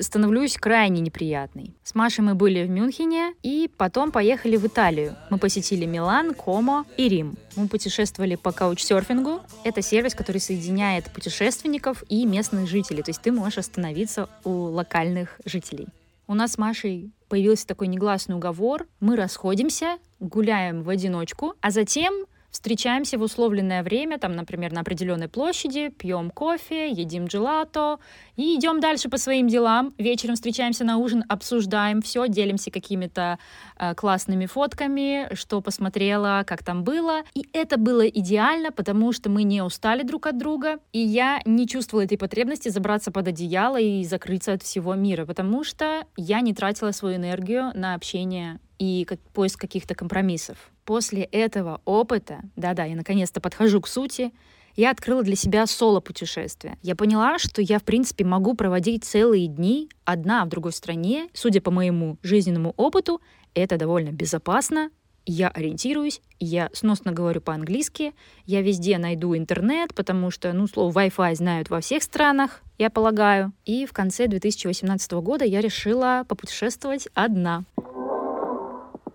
становлюсь 0.00 0.56
крайне 0.56 1.00
неприятной. 1.00 1.74
С 1.82 1.94
Машей 1.94 2.24
мы 2.24 2.34
были 2.34 2.64
в 2.64 2.70
Мюнхене 2.70 3.34
и 3.42 3.70
потом 3.76 4.12
поехали 4.12 4.56
в 4.56 4.66
Италию. 4.66 5.16
Мы 5.30 5.38
посетили 5.38 5.84
Милан, 5.84 6.34
Комо 6.34 6.84
и 6.96 7.08
Рим. 7.08 7.36
Мы 7.56 7.68
путешествовали 7.68 8.34
по 8.34 8.52
каучсерфингу. 8.52 9.40
Это 9.64 9.82
сервис, 9.82 10.14
который 10.14 10.40
соединяет 10.40 11.10
путешественников 11.12 12.04
и 12.08 12.26
местных 12.26 12.68
жителей. 12.68 13.02
То 13.02 13.10
есть 13.10 13.22
ты 13.22 13.32
можешь 13.32 13.58
остановиться 13.58 14.28
у 14.44 14.50
локальных 14.50 15.40
жителей. 15.44 15.88
У 16.26 16.34
нас 16.34 16.52
с 16.52 16.58
Машей 16.58 17.12
появился 17.28 17.66
такой 17.66 17.86
негласный 17.86 18.34
уговор. 18.34 18.86
Мы 19.00 19.16
расходимся, 19.16 19.98
гуляем 20.18 20.82
в 20.82 20.88
одиночку, 20.88 21.54
а 21.60 21.70
затем 21.70 22.26
встречаемся 22.56 23.18
в 23.18 23.22
условленное 23.22 23.82
время, 23.82 24.18
там, 24.18 24.32
например, 24.32 24.72
на 24.72 24.80
определенной 24.80 25.28
площади, 25.28 25.90
пьем 25.90 26.30
кофе, 26.30 26.90
едим 26.90 27.26
джелато 27.26 27.98
и 28.36 28.56
идем 28.56 28.80
дальше 28.80 29.10
по 29.10 29.18
своим 29.18 29.46
делам. 29.46 29.94
Вечером 29.98 30.36
встречаемся 30.36 30.84
на 30.84 30.96
ужин, 30.96 31.24
обсуждаем 31.28 32.00
все, 32.00 32.26
делимся 32.28 32.70
какими-то 32.70 33.38
э, 33.78 33.94
классными 33.94 34.46
фотками, 34.46 35.34
что 35.34 35.60
посмотрела, 35.60 36.44
как 36.46 36.64
там 36.64 36.82
было. 36.82 37.22
И 37.34 37.46
это 37.52 37.76
было 37.76 38.08
идеально, 38.08 38.72
потому 38.72 39.12
что 39.12 39.28
мы 39.28 39.42
не 39.42 39.60
устали 39.62 40.02
друг 40.02 40.26
от 40.26 40.38
друга, 40.38 40.78
и 40.92 40.98
я 40.98 41.42
не 41.44 41.68
чувствовала 41.68 42.04
этой 42.04 42.16
потребности 42.16 42.70
забраться 42.70 43.10
под 43.10 43.28
одеяло 43.28 43.78
и 43.78 44.02
закрыться 44.04 44.54
от 44.54 44.62
всего 44.62 44.94
мира, 44.94 45.26
потому 45.26 45.62
что 45.62 46.06
я 46.16 46.40
не 46.40 46.54
тратила 46.54 46.92
свою 46.92 47.16
энергию 47.16 47.70
на 47.74 47.94
общение 47.94 48.60
и 48.78 49.04
как, 49.04 49.20
поиск 49.32 49.60
каких-то 49.60 49.94
компромиссов. 49.94 50.56
После 50.84 51.22
этого 51.24 51.80
опыта, 51.84 52.40
да-да, 52.56 52.84
я 52.84 52.96
наконец-то 52.96 53.40
подхожу 53.40 53.80
к 53.80 53.88
сути, 53.88 54.32
я 54.76 54.90
открыла 54.90 55.22
для 55.22 55.36
себя 55.36 55.66
соло-путешествие. 55.66 56.76
Я 56.82 56.94
поняла, 56.94 57.38
что 57.38 57.62
я, 57.62 57.78
в 57.78 57.82
принципе, 57.82 58.24
могу 58.24 58.54
проводить 58.54 59.04
целые 59.04 59.46
дни 59.46 59.88
одна 60.04 60.44
в 60.44 60.48
другой 60.48 60.72
стране. 60.72 61.28
Судя 61.32 61.62
по 61.62 61.70
моему 61.70 62.18
жизненному 62.22 62.74
опыту, 62.76 63.22
это 63.54 63.78
довольно 63.78 64.10
безопасно, 64.10 64.90
я 65.28 65.48
ориентируюсь, 65.48 66.20
я 66.38 66.70
сносно 66.72 67.10
говорю 67.10 67.40
по-английски, 67.40 68.14
я 68.44 68.62
везде 68.62 68.96
найду 68.96 69.36
интернет, 69.36 69.92
потому 69.92 70.30
что, 70.30 70.52
ну, 70.52 70.68
слово 70.68 71.06
Wi-Fi 71.06 71.34
знают 71.34 71.68
во 71.68 71.80
всех 71.80 72.04
странах, 72.04 72.62
я 72.78 72.90
полагаю. 72.90 73.52
И 73.64 73.86
в 73.86 73.92
конце 73.92 74.28
2018 74.28 75.12
года 75.14 75.44
я 75.44 75.60
решила 75.60 76.24
попутешествовать 76.28 77.08
одна. 77.14 77.64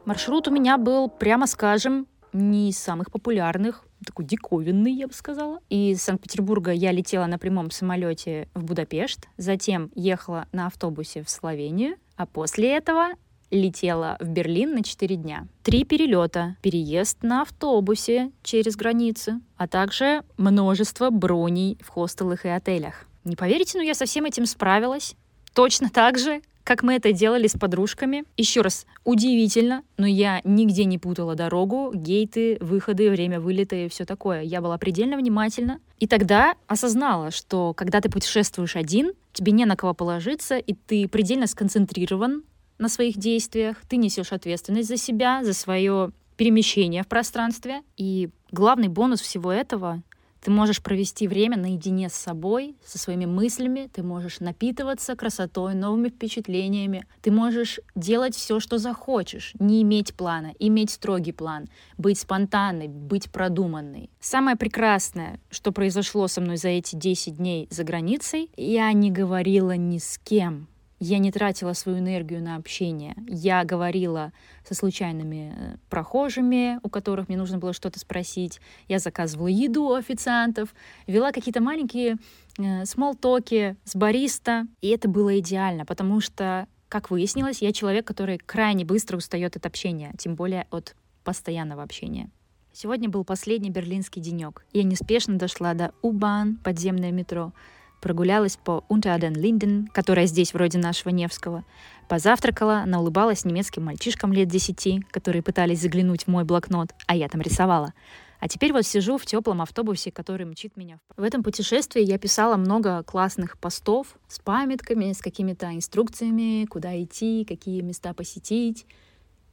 Маршрут 0.05 0.47
у 0.47 0.51
меня 0.51 0.77
был, 0.77 1.09
прямо 1.09 1.45
скажем, 1.47 2.07
не 2.33 2.69
из 2.69 2.79
самых 2.79 3.11
популярных, 3.11 3.85
такой 4.05 4.25
диковинный, 4.25 4.93
я 4.93 5.07
бы 5.07 5.13
сказала. 5.13 5.59
Из 5.69 6.01
Санкт-Петербурга 6.01 6.71
я 6.71 6.91
летела 6.91 7.27
на 7.27 7.37
прямом 7.37 7.69
самолете 7.71 8.47
в 8.55 8.63
Будапешт, 8.63 9.27
затем 9.37 9.91
ехала 9.93 10.47
на 10.51 10.67
автобусе 10.67 11.23
в 11.23 11.29
Словению, 11.29 11.97
а 12.15 12.25
после 12.25 12.75
этого 12.75 13.09
летела 13.51 14.17
в 14.19 14.29
Берлин 14.29 14.73
на 14.73 14.83
4 14.83 15.15
дня. 15.17 15.47
Три 15.61 15.83
перелета, 15.83 16.55
переезд 16.61 17.21
на 17.21 17.43
автобусе 17.43 18.31
через 18.43 18.75
границы, 18.75 19.41
а 19.57 19.67
также 19.67 20.23
множество 20.37 21.09
броней 21.09 21.77
в 21.81 21.89
хостелах 21.89 22.45
и 22.45 22.49
отелях. 22.49 23.05
Не 23.23 23.35
поверите, 23.35 23.77
но 23.77 23.83
я 23.83 23.93
со 23.93 24.05
всем 24.05 24.25
этим 24.25 24.45
справилась. 24.45 25.15
Точно 25.53 25.89
так 25.89 26.17
же, 26.17 26.41
как 26.63 26.83
мы 26.83 26.95
это 26.95 27.11
делали 27.11 27.47
с 27.47 27.53
подружками. 27.53 28.23
Еще 28.37 28.61
раз, 28.61 28.85
удивительно, 29.03 29.83
но 29.97 30.07
я 30.07 30.41
нигде 30.43 30.85
не 30.85 30.97
путала 30.97 31.35
дорогу, 31.35 31.91
гейты, 31.93 32.57
выходы, 32.59 33.09
время 33.09 33.39
вылета 33.39 33.75
и 33.75 33.89
все 33.89 34.05
такое. 34.05 34.41
Я 34.41 34.61
была 34.61 34.77
предельно 34.77 35.17
внимательна. 35.17 35.79
И 35.99 36.07
тогда 36.07 36.55
осознала, 36.67 37.31
что 37.31 37.73
когда 37.73 38.01
ты 38.01 38.09
путешествуешь 38.09 38.75
один, 38.75 39.13
тебе 39.33 39.51
не 39.51 39.65
на 39.65 39.75
кого 39.75 39.93
положиться, 39.93 40.57
и 40.57 40.73
ты 40.73 41.07
предельно 41.07 41.47
сконцентрирован 41.47 42.43
на 42.77 42.89
своих 42.89 43.17
действиях, 43.17 43.77
ты 43.87 43.97
несешь 43.97 44.31
ответственность 44.31 44.89
за 44.89 44.97
себя, 44.97 45.43
за 45.43 45.53
свое 45.53 46.11
перемещение 46.35 47.03
в 47.03 47.07
пространстве. 47.07 47.81
И 47.97 48.29
главный 48.51 48.87
бонус 48.87 49.21
всего 49.21 49.51
этого 49.51 50.01
ты 50.41 50.51
можешь 50.51 50.81
провести 50.81 51.27
время 51.27 51.57
наедине 51.57 52.09
с 52.09 52.13
собой, 52.13 52.75
со 52.83 52.97
своими 52.97 53.25
мыслями, 53.25 53.89
ты 53.93 54.03
можешь 54.03 54.39
напитываться 54.39 55.15
красотой, 55.15 55.75
новыми 55.75 56.09
впечатлениями, 56.09 57.05
ты 57.21 57.31
можешь 57.31 57.79
делать 57.95 58.35
все, 58.35 58.59
что 58.59 58.77
захочешь, 58.77 59.53
не 59.59 59.83
иметь 59.83 60.15
плана, 60.15 60.53
иметь 60.59 60.89
строгий 60.89 61.31
план, 61.31 61.69
быть 61.97 62.19
спонтанной, 62.19 62.87
быть 62.87 63.31
продуманной. 63.31 64.09
Самое 64.19 64.57
прекрасное, 64.57 65.39
что 65.51 65.71
произошло 65.71 66.27
со 66.27 66.41
мной 66.41 66.57
за 66.57 66.69
эти 66.69 66.95
10 66.95 67.37
дней 67.37 67.67
за 67.69 67.83
границей, 67.83 68.49
я 68.57 68.91
не 68.93 69.11
говорила 69.11 69.75
ни 69.75 69.99
с 69.99 70.17
кем, 70.17 70.67
я 71.01 71.17
не 71.17 71.31
тратила 71.31 71.73
свою 71.73 71.97
энергию 71.97 72.43
на 72.43 72.55
общение. 72.55 73.15
Я 73.27 73.63
говорила 73.63 74.31
со 74.63 74.75
случайными 74.75 75.51
э, 75.57 75.75
прохожими, 75.89 76.79
у 76.83 76.89
которых 76.89 77.27
мне 77.27 77.39
нужно 77.39 77.57
было 77.57 77.73
что-то 77.73 77.97
спросить. 77.97 78.61
Я 78.87 78.99
заказывала 78.99 79.47
еду 79.47 79.85
у 79.85 79.93
официантов, 79.93 80.75
вела 81.07 81.31
какие-то 81.31 81.59
маленькие 81.59 82.17
э, 82.59 82.85
смолтоки 82.85 83.77
с 83.83 83.95
бариста. 83.95 84.67
И 84.81 84.89
это 84.89 85.09
было 85.09 85.39
идеально, 85.39 85.87
потому 85.87 86.21
что, 86.21 86.67
как 86.87 87.09
выяснилось, 87.09 87.63
я 87.63 87.73
человек, 87.73 88.05
который 88.05 88.37
крайне 88.37 88.85
быстро 88.85 89.17
устает 89.17 89.55
от 89.55 89.65
общения, 89.65 90.13
тем 90.19 90.35
более 90.35 90.67
от 90.69 90.95
постоянного 91.23 91.81
общения. 91.81 92.29
Сегодня 92.73 93.09
был 93.09 93.23
последний 93.23 93.71
берлинский 93.71 94.21
денек. 94.21 94.63
Я 94.71 94.83
неспешно 94.83 95.39
дошла 95.39 95.73
до 95.73 95.93
Убан, 96.03 96.57
подземное 96.63 97.11
метро, 97.11 97.53
прогулялась 98.01 98.57
по 98.57 98.83
Унтерден-Линден, 98.89 99.87
которая 99.93 100.25
здесь 100.25 100.53
вроде 100.53 100.79
нашего 100.79 101.09
Невского, 101.11 101.63
позавтракала, 102.09 102.83
наулыбалась 102.85 103.45
немецким 103.45 103.85
мальчишкам 103.85 104.33
лет 104.33 104.49
десяти, 104.49 105.05
которые 105.11 105.41
пытались 105.41 105.79
заглянуть 105.79 106.25
в 106.25 106.27
мой 106.27 106.43
блокнот, 106.43 106.89
а 107.07 107.15
я 107.15 107.29
там 107.29 107.39
рисовала. 107.39 107.93
А 108.41 108.47
теперь 108.47 108.73
вот 108.73 108.87
сижу 108.87 109.19
в 109.19 109.25
теплом 109.25 109.61
автобусе, 109.61 110.11
который 110.11 110.47
мчит 110.47 110.75
меня. 110.75 110.99
В 111.15 111.21
этом 111.21 111.43
путешествии 111.43 112.01
я 112.01 112.17
писала 112.17 112.57
много 112.57 113.03
классных 113.03 113.57
постов 113.59 114.17
с 114.27 114.39
памятками, 114.39 115.13
с 115.13 115.19
какими-то 115.19 115.67
инструкциями, 115.75 116.65
куда 116.65 117.01
идти, 117.01 117.45
какие 117.47 117.81
места 117.81 118.15
посетить. 118.15 118.87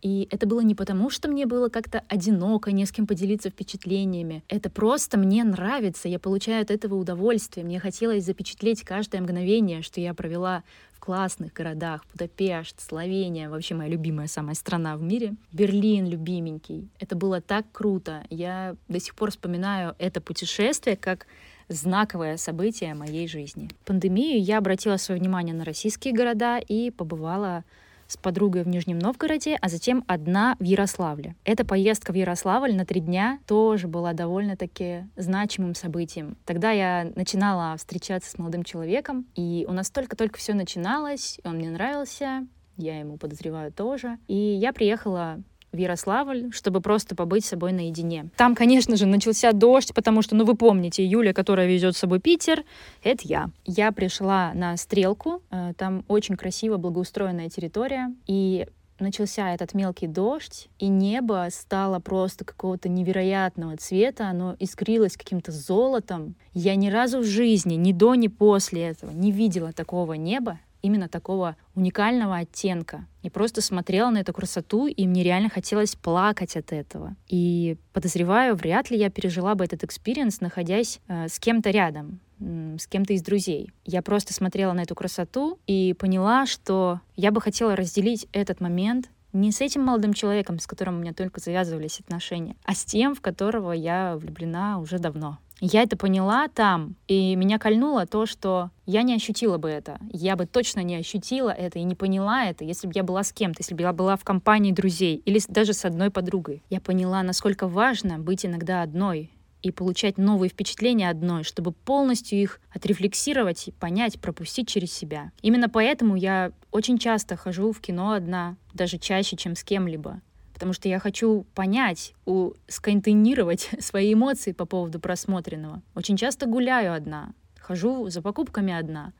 И 0.02 0.28
это 0.30 0.46
было 0.46 0.60
не 0.60 0.74
потому, 0.74 1.10
что 1.10 1.28
мне 1.28 1.46
было 1.46 1.68
как-то 1.68 2.04
одиноко, 2.08 2.70
не 2.72 2.86
с 2.86 2.92
кем 2.92 3.06
поделиться 3.06 3.50
впечатлениями. 3.50 4.44
Это 4.48 4.70
просто 4.70 5.18
мне 5.18 5.44
нравится, 5.44 6.08
я 6.08 6.18
получаю 6.18 6.62
от 6.62 6.70
этого 6.70 6.94
удовольствие. 6.94 7.64
Мне 7.64 7.80
хотелось 7.80 8.24
запечатлеть 8.24 8.82
каждое 8.82 9.20
мгновение, 9.20 9.82
что 9.82 10.00
я 10.00 10.14
провела 10.14 10.62
в 10.92 11.00
классных 11.00 11.52
городах. 11.52 12.04
Будапешт, 12.12 12.80
Словения, 12.80 13.48
вообще 13.48 13.74
моя 13.74 13.90
любимая 13.90 14.28
самая 14.28 14.54
страна 14.54 14.96
в 14.96 15.02
мире. 15.02 15.34
Берлин, 15.52 16.06
любименький. 16.06 16.88
Это 16.98 17.16
было 17.16 17.40
так 17.40 17.66
круто. 17.72 18.24
Я 18.30 18.76
до 18.88 19.00
сих 19.00 19.14
пор 19.14 19.30
вспоминаю 19.30 19.94
это 19.98 20.20
путешествие 20.20 20.96
как 20.96 21.26
знаковое 21.68 22.36
событие 22.36 22.94
моей 22.94 23.28
жизни. 23.28 23.68
В 23.82 23.86
пандемию 23.86 24.42
я 24.42 24.58
обратила 24.58 24.96
свое 24.96 25.20
внимание 25.20 25.54
на 25.54 25.64
российские 25.64 26.14
города 26.14 26.58
и 26.58 26.90
побывала 26.90 27.64
с 28.08 28.16
подругой 28.16 28.64
в 28.64 28.68
Нижнем 28.68 28.98
Новгороде, 28.98 29.56
а 29.60 29.68
затем 29.68 30.02
одна 30.08 30.56
в 30.58 30.64
Ярославле. 30.64 31.36
Эта 31.44 31.64
поездка 31.64 32.12
в 32.12 32.16
Ярославль 32.16 32.74
на 32.74 32.84
три 32.84 33.00
дня 33.00 33.38
тоже 33.46 33.86
была 33.86 34.14
довольно-таки 34.14 35.06
значимым 35.16 35.74
событием. 35.74 36.36
Тогда 36.44 36.72
я 36.72 37.12
начинала 37.14 37.76
встречаться 37.76 38.30
с 38.30 38.38
молодым 38.38 38.64
человеком, 38.64 39.26
и 39.36 39.64
у 39.68 39.72
нас 39.72 39.90
только-только 39.90 40.38
все 40.38 40.54
начиналось, 40.54 41.38
он 41.44 41.56
мне 41.56 41.70
нравился, 41.70 42.46
я 42.76 42.98
ему 42.98 43.18
подозреваю 43.18 43.72
тоже. 43.72 44.18
И 44.26 44.34
я 44.34 44.72
приехала 44.72 45.42
в 45.72 45.76
Ярославль, 45.76 46.50
чтобы 46.52 46.80
просто 46.80 47.14
побыть 47.14 47.44
с 47.44 47.48
собой 47.48 47.72
наедине. 47.72 48.30
Там, 48.37 48.54
конечно 48.54 48.96
же, 48.96 49.06
начался 49.06 49.52
дождь, 49.52 49.92
потому 49.94 50.22
что, 50.22 50.34
ну, 50.34 50.44
вы 50.44 50.56
помните, 50.56 51.04
Юля, 51.04 51.32
которая 51.32 51.66
везет 51.66 51.96
с 51.96 52.00
собой 52.00 52.20
Питер, 52.20 52.64
это 53.02 53.22
я. 53.25 53.50
Я 53.64 53.92
пришла 53.92 54.52
на 54.54 54.76
Стрелку, 54.76 55.42
э, 55.50 55.72
там 55.76 56.04
очень 56.08 56.37
красиво 56.37 56.76
благоустроенная 56.76 57.48
территория, 57.50 58.14
и 58.26 58.66
начался 59.00 59.54
этот 59.54 59.75
мелкий 59.75 60.06
дождь, 60.06 60.68
и 60.78 60.88
небо 60.88 61.46
стало 61.50 62.00
просто 62.00 62.44
какого-то 62.44 62.88
невероятного 62.88 63.76
цвета, 63.76 64.28
оно 64.28 64.56
искрилось 64.58 65.16
каким-то 65.16 65.52
золотом. 65.52 66.34
Я 66.52 66.75
ни 66.75 66.88
разу 66.88 67.20
в 67.20 67.25
жизни, 67.25 67.75
ни 67.75 67.92
до, 67.92 68.14
ни 68.14 68.28
после 68.28 68.82
этого 68.82 69.10
не 69.10 69.30
видела 69.32 69.72
такого 69.72 70.14
неба, 70.14 70.58
именно 70.82 71.08
такого 71.08 71.56
уникального 71.75 72.38
оттенка. 72.38 73.06
И 73.23 73.30
просто 73.30 73.61
смотрела 73.61 74.11
на 74.11 74.18
эту 74.18 74.32
красоту, 74.32 74.87
и 74.87 75.06
мне 75.06 75.23
реально 75.23 75.49
хотелось 75.49 75.94
плакать 75.94 76.56
от 76.56 76.73
этого. 76.73 77.16
И 77.28 77.76
подозреваю, 77.92 78.56
вряд 78.56 78.90
ли 78.90 78.99
я 78.99 79.11
пережила 79.11 79.54
бы 79.54 79.64
этот 79.64 79.85
experience, 79.84 80.40
находясь 80.40 81.00
э, 81.08 81.28
с 81.28 81.38
кем-то 81.38 81.70
рядом 81.70 82.20
с 82.40 82.87
кем-то 82.87 83.14
из 83.14 83.23
друзей. 83.23 83.73
Я 83.85 84.00
просто 84.00 84.32
смотрела 84.32 84.73
на 84.73 84.82
эту 84.82 84.94
красоту 84.94 85.58
и 85.66 85.92
поняла, 85.99 86.47
что 86.47 87.00
я 87.16 87.32
бы 87.32 87.40
хотела 87.40 87.75
разделить 87.75 88.28
этот 88.32 88.61
момент 88.61 89.11
не 89.32 89.52
с 89.52 89.61
этим 89.61 89.82
молодым 89.82 90.14
человеком, 90.14 90.58
с 90.58 90.66
которым 90.66 90.97
у 90.97 91.00
меня 91.00 91.12
только 91.12 91.40
завязывались 91.40 92.00
отношения, 92.00 92.56
а 92.64 92.75
с 92.75 92.85
тем, 92.85 93.14
в 93.14 93.20
которого 93.20 93.73
я 93.73 94.16
влюблена 94.16 94.78
уже 94.78 94.99
давно. 94.99 95.38
Я 95.60 95.82
это 95.82 95.96
поняла 95.96 96.46
там, 96.48 96.94
и 97.08 97.34
меня 97.34 97.58
кольнуло 97.58 98.06
то, 98.06 98.26
что 98.26 98.70
я 98.86 99.02
не 99.02 99.14
ощутила 99.14 99.58
бы 99.58 99.68
это. 99.68 99.98
Я 100.12 100.36
бы 100.36 100.46
точно 100.46 100.80
не 100.80 100.94
ощутила 100.96 101.50
это 101.50 101.80
и 101.80 101.82
не 101.82 101.96
поняла 101.96 102.44
это, 102.44 102.64
если 102.64 102.86
бы 102.86 102.92
я 102.94 103.02
была 103.02 103.24
с 103.24 103.32
кем-то, 103.32 103.60
если 103.60 103.74
бы 103.74 103.82
я 103.82 103.92
была 103.92 104.16
в 104.16 104.24
компании 104.24 104.70
друзей 104.70 105.16
или 105.24 105.40
даже 105.48 105.72
с 105.72 105.84
одной 105.84 106.10
подругой. 106.10 106.62
Я 106.70 106.80
поняла, 106.80 107.22
насколько 107.24 107.66
важно 107.66 108.18
быть 108.18 108.46
иногда 108.46 108.82
одной, 108.82 109.32
и 109.60 109.72
получать 109.72 110.18
новые 110.18 110.50
впечатления 110.50 111.10
одной, 111.10 111.42
чтобы 111.42 111.72
полностью 111.72 112.40
их 112.40 112.60
отрефлексировать, 112.72 113.70
понять, 113.80 114.20
пропустить 114.20 114.68
через 114.68 114.92
себя. 114.92 115.32
Именно 115.42 115.68
поэтому 115.68 116.14
я 116.14 116.52
очень 116.70 116.98
часто 116.98 117.36
хожу 117.36 117.72
в 117.72 117.80
кино 117.80 118.12
одна, 118.12 118.56
даже 118.72 118.98
чаще, 118.98 119.36
чем 119.36 119.56
с 119.56 119.64
кем-либо 119.64 120.20
потому 120.58 120.72
что 120.72 120.88
я 120.88 120.98
хочу 120.98 121.46
понять, 121.54 122.14
у, 122.26 122.50
сконтейнировать 122.66 123.70
свои 123.78 124.12
эмоции 124.12 124.50
по 124.50 124.66
поводу 124.66 124.98
просмотренного. 124.98 125.82
Очень 125.94 126.16
часто 126.16 126.46
гуляю 126.46 126.92
одна, 126.92 127.30
хожу 127.60 128.08
за 128.08 128.22
покупками 128.22 128.72
одна. 128.72 129.12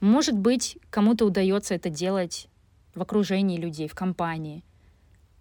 Может 0.00 0.36
быть, 0.36 0.78
кому-то 0.90 1.26
удается 1.26 1.76
это 1.76 1.90
делать 1.90 2.48
в 2.96 3.02
окружении 3.02 3.56
людей, 3.56 3.86
в 3.86 3.94
компании. 3.94 4.64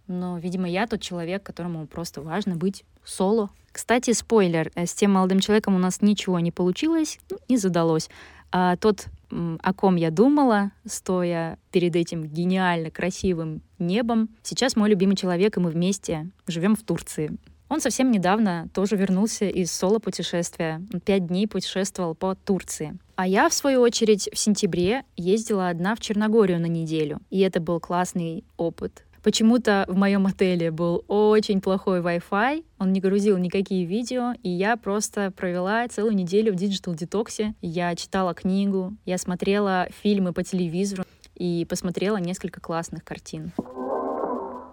Но, 0.05 0.37
видимо, 0.37 0.69
я 0.69 0.85
тот 0.85 1.01
человек, 1.01 1.41
которому 1.41 1.87
просто 1.87 2.21
важно 2.21 2.55
быть 2.55 2.83
соло. 3.03 3.49
Кстати, 3.71 4.13
спойлер, 4.13 4.71
э, 4.75 4.85
с 4.85 4.93
тем 4.93 5.13
молодым 5.13 5.39
человеком 5.39 5.75
у 5.75 5.79
нас 5.79 6.03
ничего 6.03 6.39
не 6.39 6.51
получилось, 6.51 7.19
ну, 7.31 7.39
не 7.49 7.57
задалось. 7.57 8.09
А 8.51 8.75
тот 8.77 9.07
о 9.31 9.73
ком 9.73 9.95
я 9.95 10.09
думала, 10.09 10.71
стоя 10.85 11.59
перед 11.71 11.95
этим 11.95 12.25
гениально 12.25 12.89
красивым 12.89 13.61
небом. 13.77 14.29
Сейчас 14.41 14.75
мой 14.75 14.89
любимый 14.89 15.15
человек, 15.15 15.57
и 15.57 15.59
мы 15.59 15.69
вместе 15.69 16.29
живем 16.47 16.75
в 16.75 16.83
Турции. 16.83 17.37
Он 17.69 17.79
совсем 17.79 18.09
недавно 18.09 18.67
тоже 18.73 18.95
вернулся 18.95 19.45
из 19.45 19.71
соло-путешествия. 19.71 20.81
Пять 21.05 21.27
дней 21.27 21.47
путешествовал 21.47 22.15
по 22.15 22.33
Турции. 22.33 22.97
А 23.15 23.27
я, 23.27 23.47
в 23.47 23.53
свою 23.53 23.81
очередь, 23.81 24.27
в 24.33 24.39
сентябре 24.39 25.03
ездила 25.15 25.69
одна 25.69 25.93
в 25.93 25.99
Черногорию 25.99 26.59
на 26.59 26.65
неделю. 26.65 27.19
И 27.29 27.39
это 27.41 27.59
был 27.59 27.79
классный 27.79 28.43
опыт. 28.57 29.05
Почему-то 29.29 29.85
в 29.87 29.95
моем 29.95 30.25
отеле 30.25 30.71
был 30.71 31.05
очень 31.07 31.61
плохой 31.61 31.99
Wi-Fi, 31.99 32.65
он 32.79 32.91
не 32.91 32.99
грузил 32.99 33.37
никакие 33.37 33.85
видео, 33.85 34.33
и 34.41 34.49
я 34.49 34.75
просто 34.75 35.29
провела 35.29 35.87
целую 35.87 36.15
неделю 36.15 36.51
в 36.51 36.55
digital-детоксе. 36.55 37.53
Я 37.61 37.95
читала 37.95 38.33
книгу, 38.33 38.95
я 39.05 39.19
смотрела 39.19 39.87
фильмы 40.01 40.33
по 40.33 40.41
телевизору 40.41 41.03
и 41.35 41.67
посмотрела 41.69 42.17
несколько 42.17 42.59
классных 42.59 43.03
картин. 43.03 43.51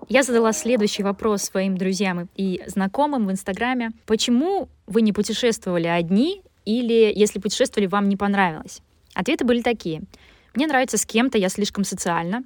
Я 0.09 0.23
задала 0.23 0.55
следующий 0.55 1.03
вопрос 1.03 1.43
своим 1.43 1.77
друзьям 1.77 2.31
и 2.35 2.63
знакомым 2.67 3.27
в 3.27 3.33
Инстаграме. 3.33 3.91
Почему 4.07 4.71
вы 4.87 5.03
не 5.03 5.13
путешествовали 5.13 5.87
одни 5.87 6.41
или, 6.65 7.13
если 7.15 7.41
путешествовали, 7.41 7.89
вам 7.89 8.09
не 8.09 8.17
понравилось? 8.17 8.81
Ответы 9.13 9.45
были 9.45 9.61
такие. 9.61 10.05
Мне 10.55 10.67
нравится 10.67 10.97
с 10.97 11.05
кем-то, 11.05 11.37
я 11.37 11.51
слишком 11.51 11.85
социальна. 11.85 12.43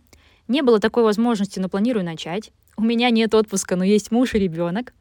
Не 0.50 0.62
было 0.62 0.80
такой 0.80 1.04
возможности, 1.04 1.60
но 1.60 1.68
планирую 1.68 2.04
начать. 2.04 2.50
У 2.76 2.82
меня 2.82 3.10
нет 3.10 3.32
отпуска, 3.34 3.76
но 3.76 3.84
есть 3.84 4.10
муж 4.10 4.34
и 4.34 4.38
ребенок. 4.40 4.92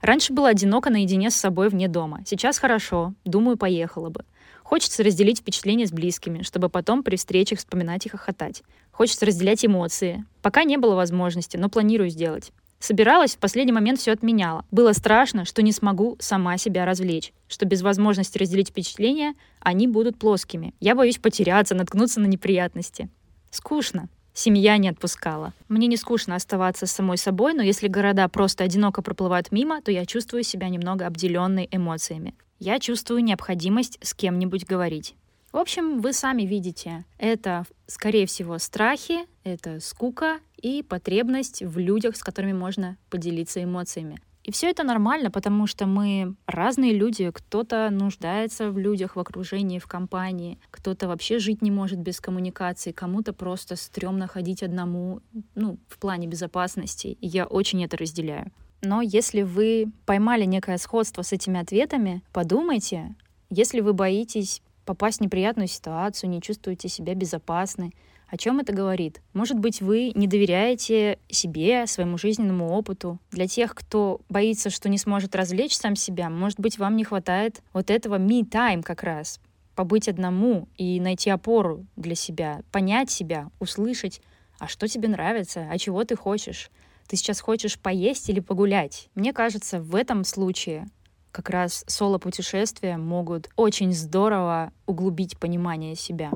Раньше 0.00 0.32
было 0.32 0.48
одиноко 0.48 0.90
наедине 0.90 1.30
с 1.30 1.36
собой 1.36 1.68
вне 1.68 1.86
дома. 1.86 2.22
Сейчас 2.26 2.58
хорошо. 2.58 3.14
Думаю, 3.24 3.56
поехала 3.56 4.10
бы. 4.10 4.24
Хочется 4.64 5.04
разделить 5.04 5.38
впечатления 5.38 5.86
с 5.86 5.92
близкими, 5.92 6.42
чтобы 6.42 6.68
потом 6.68 7.04
при 7.04 7.14
встречах 7.14 7.60
вспоминать 7.60 8.04
и 8.04 8.08
хохотать. 8.08 8.64
Хочется 8.90 9.26
разделять 9.26 9.64
эмоции. 9.64 10.24
Пока 10.42 10.64
не 10.64 10.76
было 10.76 10.96
возможности, 10.96 11.56
но 11.56 11.68
планирую 11.68 12.10
сделать. 12.10 12.50
Собиралась, 12.80 13.36
в 13.36 13.38
последний 13.38 13.72
момент 13.72 14.00
все 14.00 14.10
отменяла. 14.10 14.64
Было 14.72 14.92
страшно, 14.92 15.44
что 15.44 15.62
не 15.62 15.70
смогу 15.70 16.16
сама 16.18 16.58
себя 16.58 16.84
развлечь, 16.84 17.32
что 17.46 17.64
без 17.64 17.82
возможности 17.82 18.38
разделить 18.38 18.70
впечатления 18.70 19.34
они 19.60 19.86
будут 19.86 20.18
плоскими. 20.18 20.74
Я 20.80 20.96
боюсь 20.96 21.18
потеряться, 21.18 21.76
наткнуться 21.76 22.18
на 22.18 22.26
неприятности. 22.26 23.08
Скучно. 23.52 24.08
Семья 24.38 24.76
не 24.76 24.90
отпускала. 24.90 25.54
Мне 25.68 25.86
не 25.86 25.96
скучно 25.96 26.34
оставаться 26.34 26.84
самой 26.84 27.16
собой, 27.16 27.54
но 27.54 27.62
если 27.62 27.88
города 27.88 28.28
просто 28.28 28.64
одиноко 28.64 29.00
проплывают 29.00 29.50
мимо, 29.50 29.80
то 29.80 29.90
я 29.90 30.04
чувствую 30.04 30.42
себя 30.42 30.68
немного 30.68 31.06
обделенной 31.06 31.66
эмоциями. 31.72 32.34
Я 32.58 32.78
чувствую 32.78 33.24
необходимость 33.24 33.98
с 34.02 34.12
кем-нибудь 34.12 34.66
говорить. 34.66 35.14
В 35.52 35.56
общем, 35.56 36.02
вы 36.02 36.12
сами 36.12 36.42
видите, 36.42 37.06
это, 37.16 37.64
скорее 37.86 38.26
всего, 38.26 38.58
страхи, 38.58 39.20
это 39.42 39.80
скука 39.80 40.40
и 40.60 40.82
потребность 40.82 41.62
в 41.62 41.78
людях, 41.78 42.14
с 42.14 42.22
которыми 42.22 42.52
можно 42.52 42.98
поделиться 43.08 43.64
эмоциями. 43.64 44.18
И 44.46 44.52
все 44.52 44.70
это 44.70 44.84
нормально, 44.84 45.32
потому 45.32 45.66
что 45.66 45.86
мы 45.86 46.36
разные 46.46 46.92
люди. 46.92 47.32
Кто-то 47.32 47.90
нуждается 47.90 48.70
в 48.70 48.78
людях, 48.78 49.16
в 49.16 49.18
окружении, 49.20 49.80
в 49.80 49.88
компании. 49.88 50.60
Кто-то 50.70 51.08
вообще 51.08 51.40
жить 51.40 51.62
не 51.62 51.72
может 51.72 51.98
без 51.98 52.20
коммуникации. 52.20 52.92
Кому-то 52.92 53.32
просто 53.32 53.74
стрёмно 53.74 54.28
ходить 54.28 54.62
одному, 54.62 55.20
ну, 55.56 55.78
в 55.88 55.98
плане 55.98 56.28
безопасности. 56.28 57.18
И 57.20 57.26
я 57.26 57.44
очень 57.44 57.84
это 57.84 57.96
разделяю. 57.96 58.52
Но 58.82 59.02
если 59.02 59.42
вы 59.42 59.90
поймали 60.04 60.44
некое 60.44 60.78
сходство 60.78 61.22
с 61.22 61.32
этими 61.32 61.58
ответами, 61.58 62.22
подумайте, 62.32 63.16
если 63.50 63.80
вы 63.80 63.94
боитесь 63.94 64.62
попасть 64.84 65.18
в 65.18 65.22
неприятную 65.22 65.66
ситуацию, 65.66 66.30
не 66.30 66.40
чувствуете 66.40 66.88
себя 66.88 67.16
безопасны, 67.16 67.92
о 68.36 68.38
чем 68.38 68.60
это 68.60 68.74
говорит? 68.74 69.22
Может 69.32 69.58
быть, 69.58 69.80
вы 69.80 70.12
не 70.14 70.26
доверяете 70.26 71.18
себе, 71.30 71.86
своему 71.86 72.18
жизненному 72.18 72.68
опыту. 72.68 73.18
Для 73.30 73.46
тех, 73.46 73.74
кто 73.74 74.20
боится, 74.28 74.68
что 74.68 74.90
не 74.90 74.98
сможет 74.98 75.34
развлечь 75.34 75.74
сам 75.74 75.96
себя, 75.96 76.28
может 76.28 76.60
быть, 76.60 76.76
вам 76.76 76.96
не 76.96 77.04
хватает 77.04 77.62
вот 77.72 77.90
этого 77.90 78.18
me-time 78.18 78.82
как 78.82 79.02
раз. 79.04 79.40
Побыть 79.74 80.06
одному 80.06 80.68
и 80.76 81.00
найти 81.00 81.30
опору 81.30 81.86
для 81.96 82.14
себя, 82.14 82.60
понять 82.72 83.10
себя, 83.10 83.48
услышать, 83.58 84.20
а 84.58 84.68
что 84.68 84.86
тебе 84.86 85.08
нравится, 85.08 85.66
а 85.70 85.78
чего 85.78 86.04
ты 86.04 86.14
хочешь. 86.14 86.70
Ты 87.08 87.16
сейчас 87.16 87.40
хочешь 87.40 87.78
поесть 87.78 88.28
или 88.28 88.40
погулять? 88.40 89.08
Мне 89.14 89.32
кажется, 89.32 89.80
в 89.80 89.94
этом 89.94 90.24
случае 90.24 90.88
как 91.32 91.48
раз 91.48 91.84
соло-путешествия 91.86 92.98
могут 92.98 93.48
очень 93.56 93.94
здорово 93.94 94.72
углубить 94.84 95.38
понимание 95.38 95.94
себя. 95.94 96.32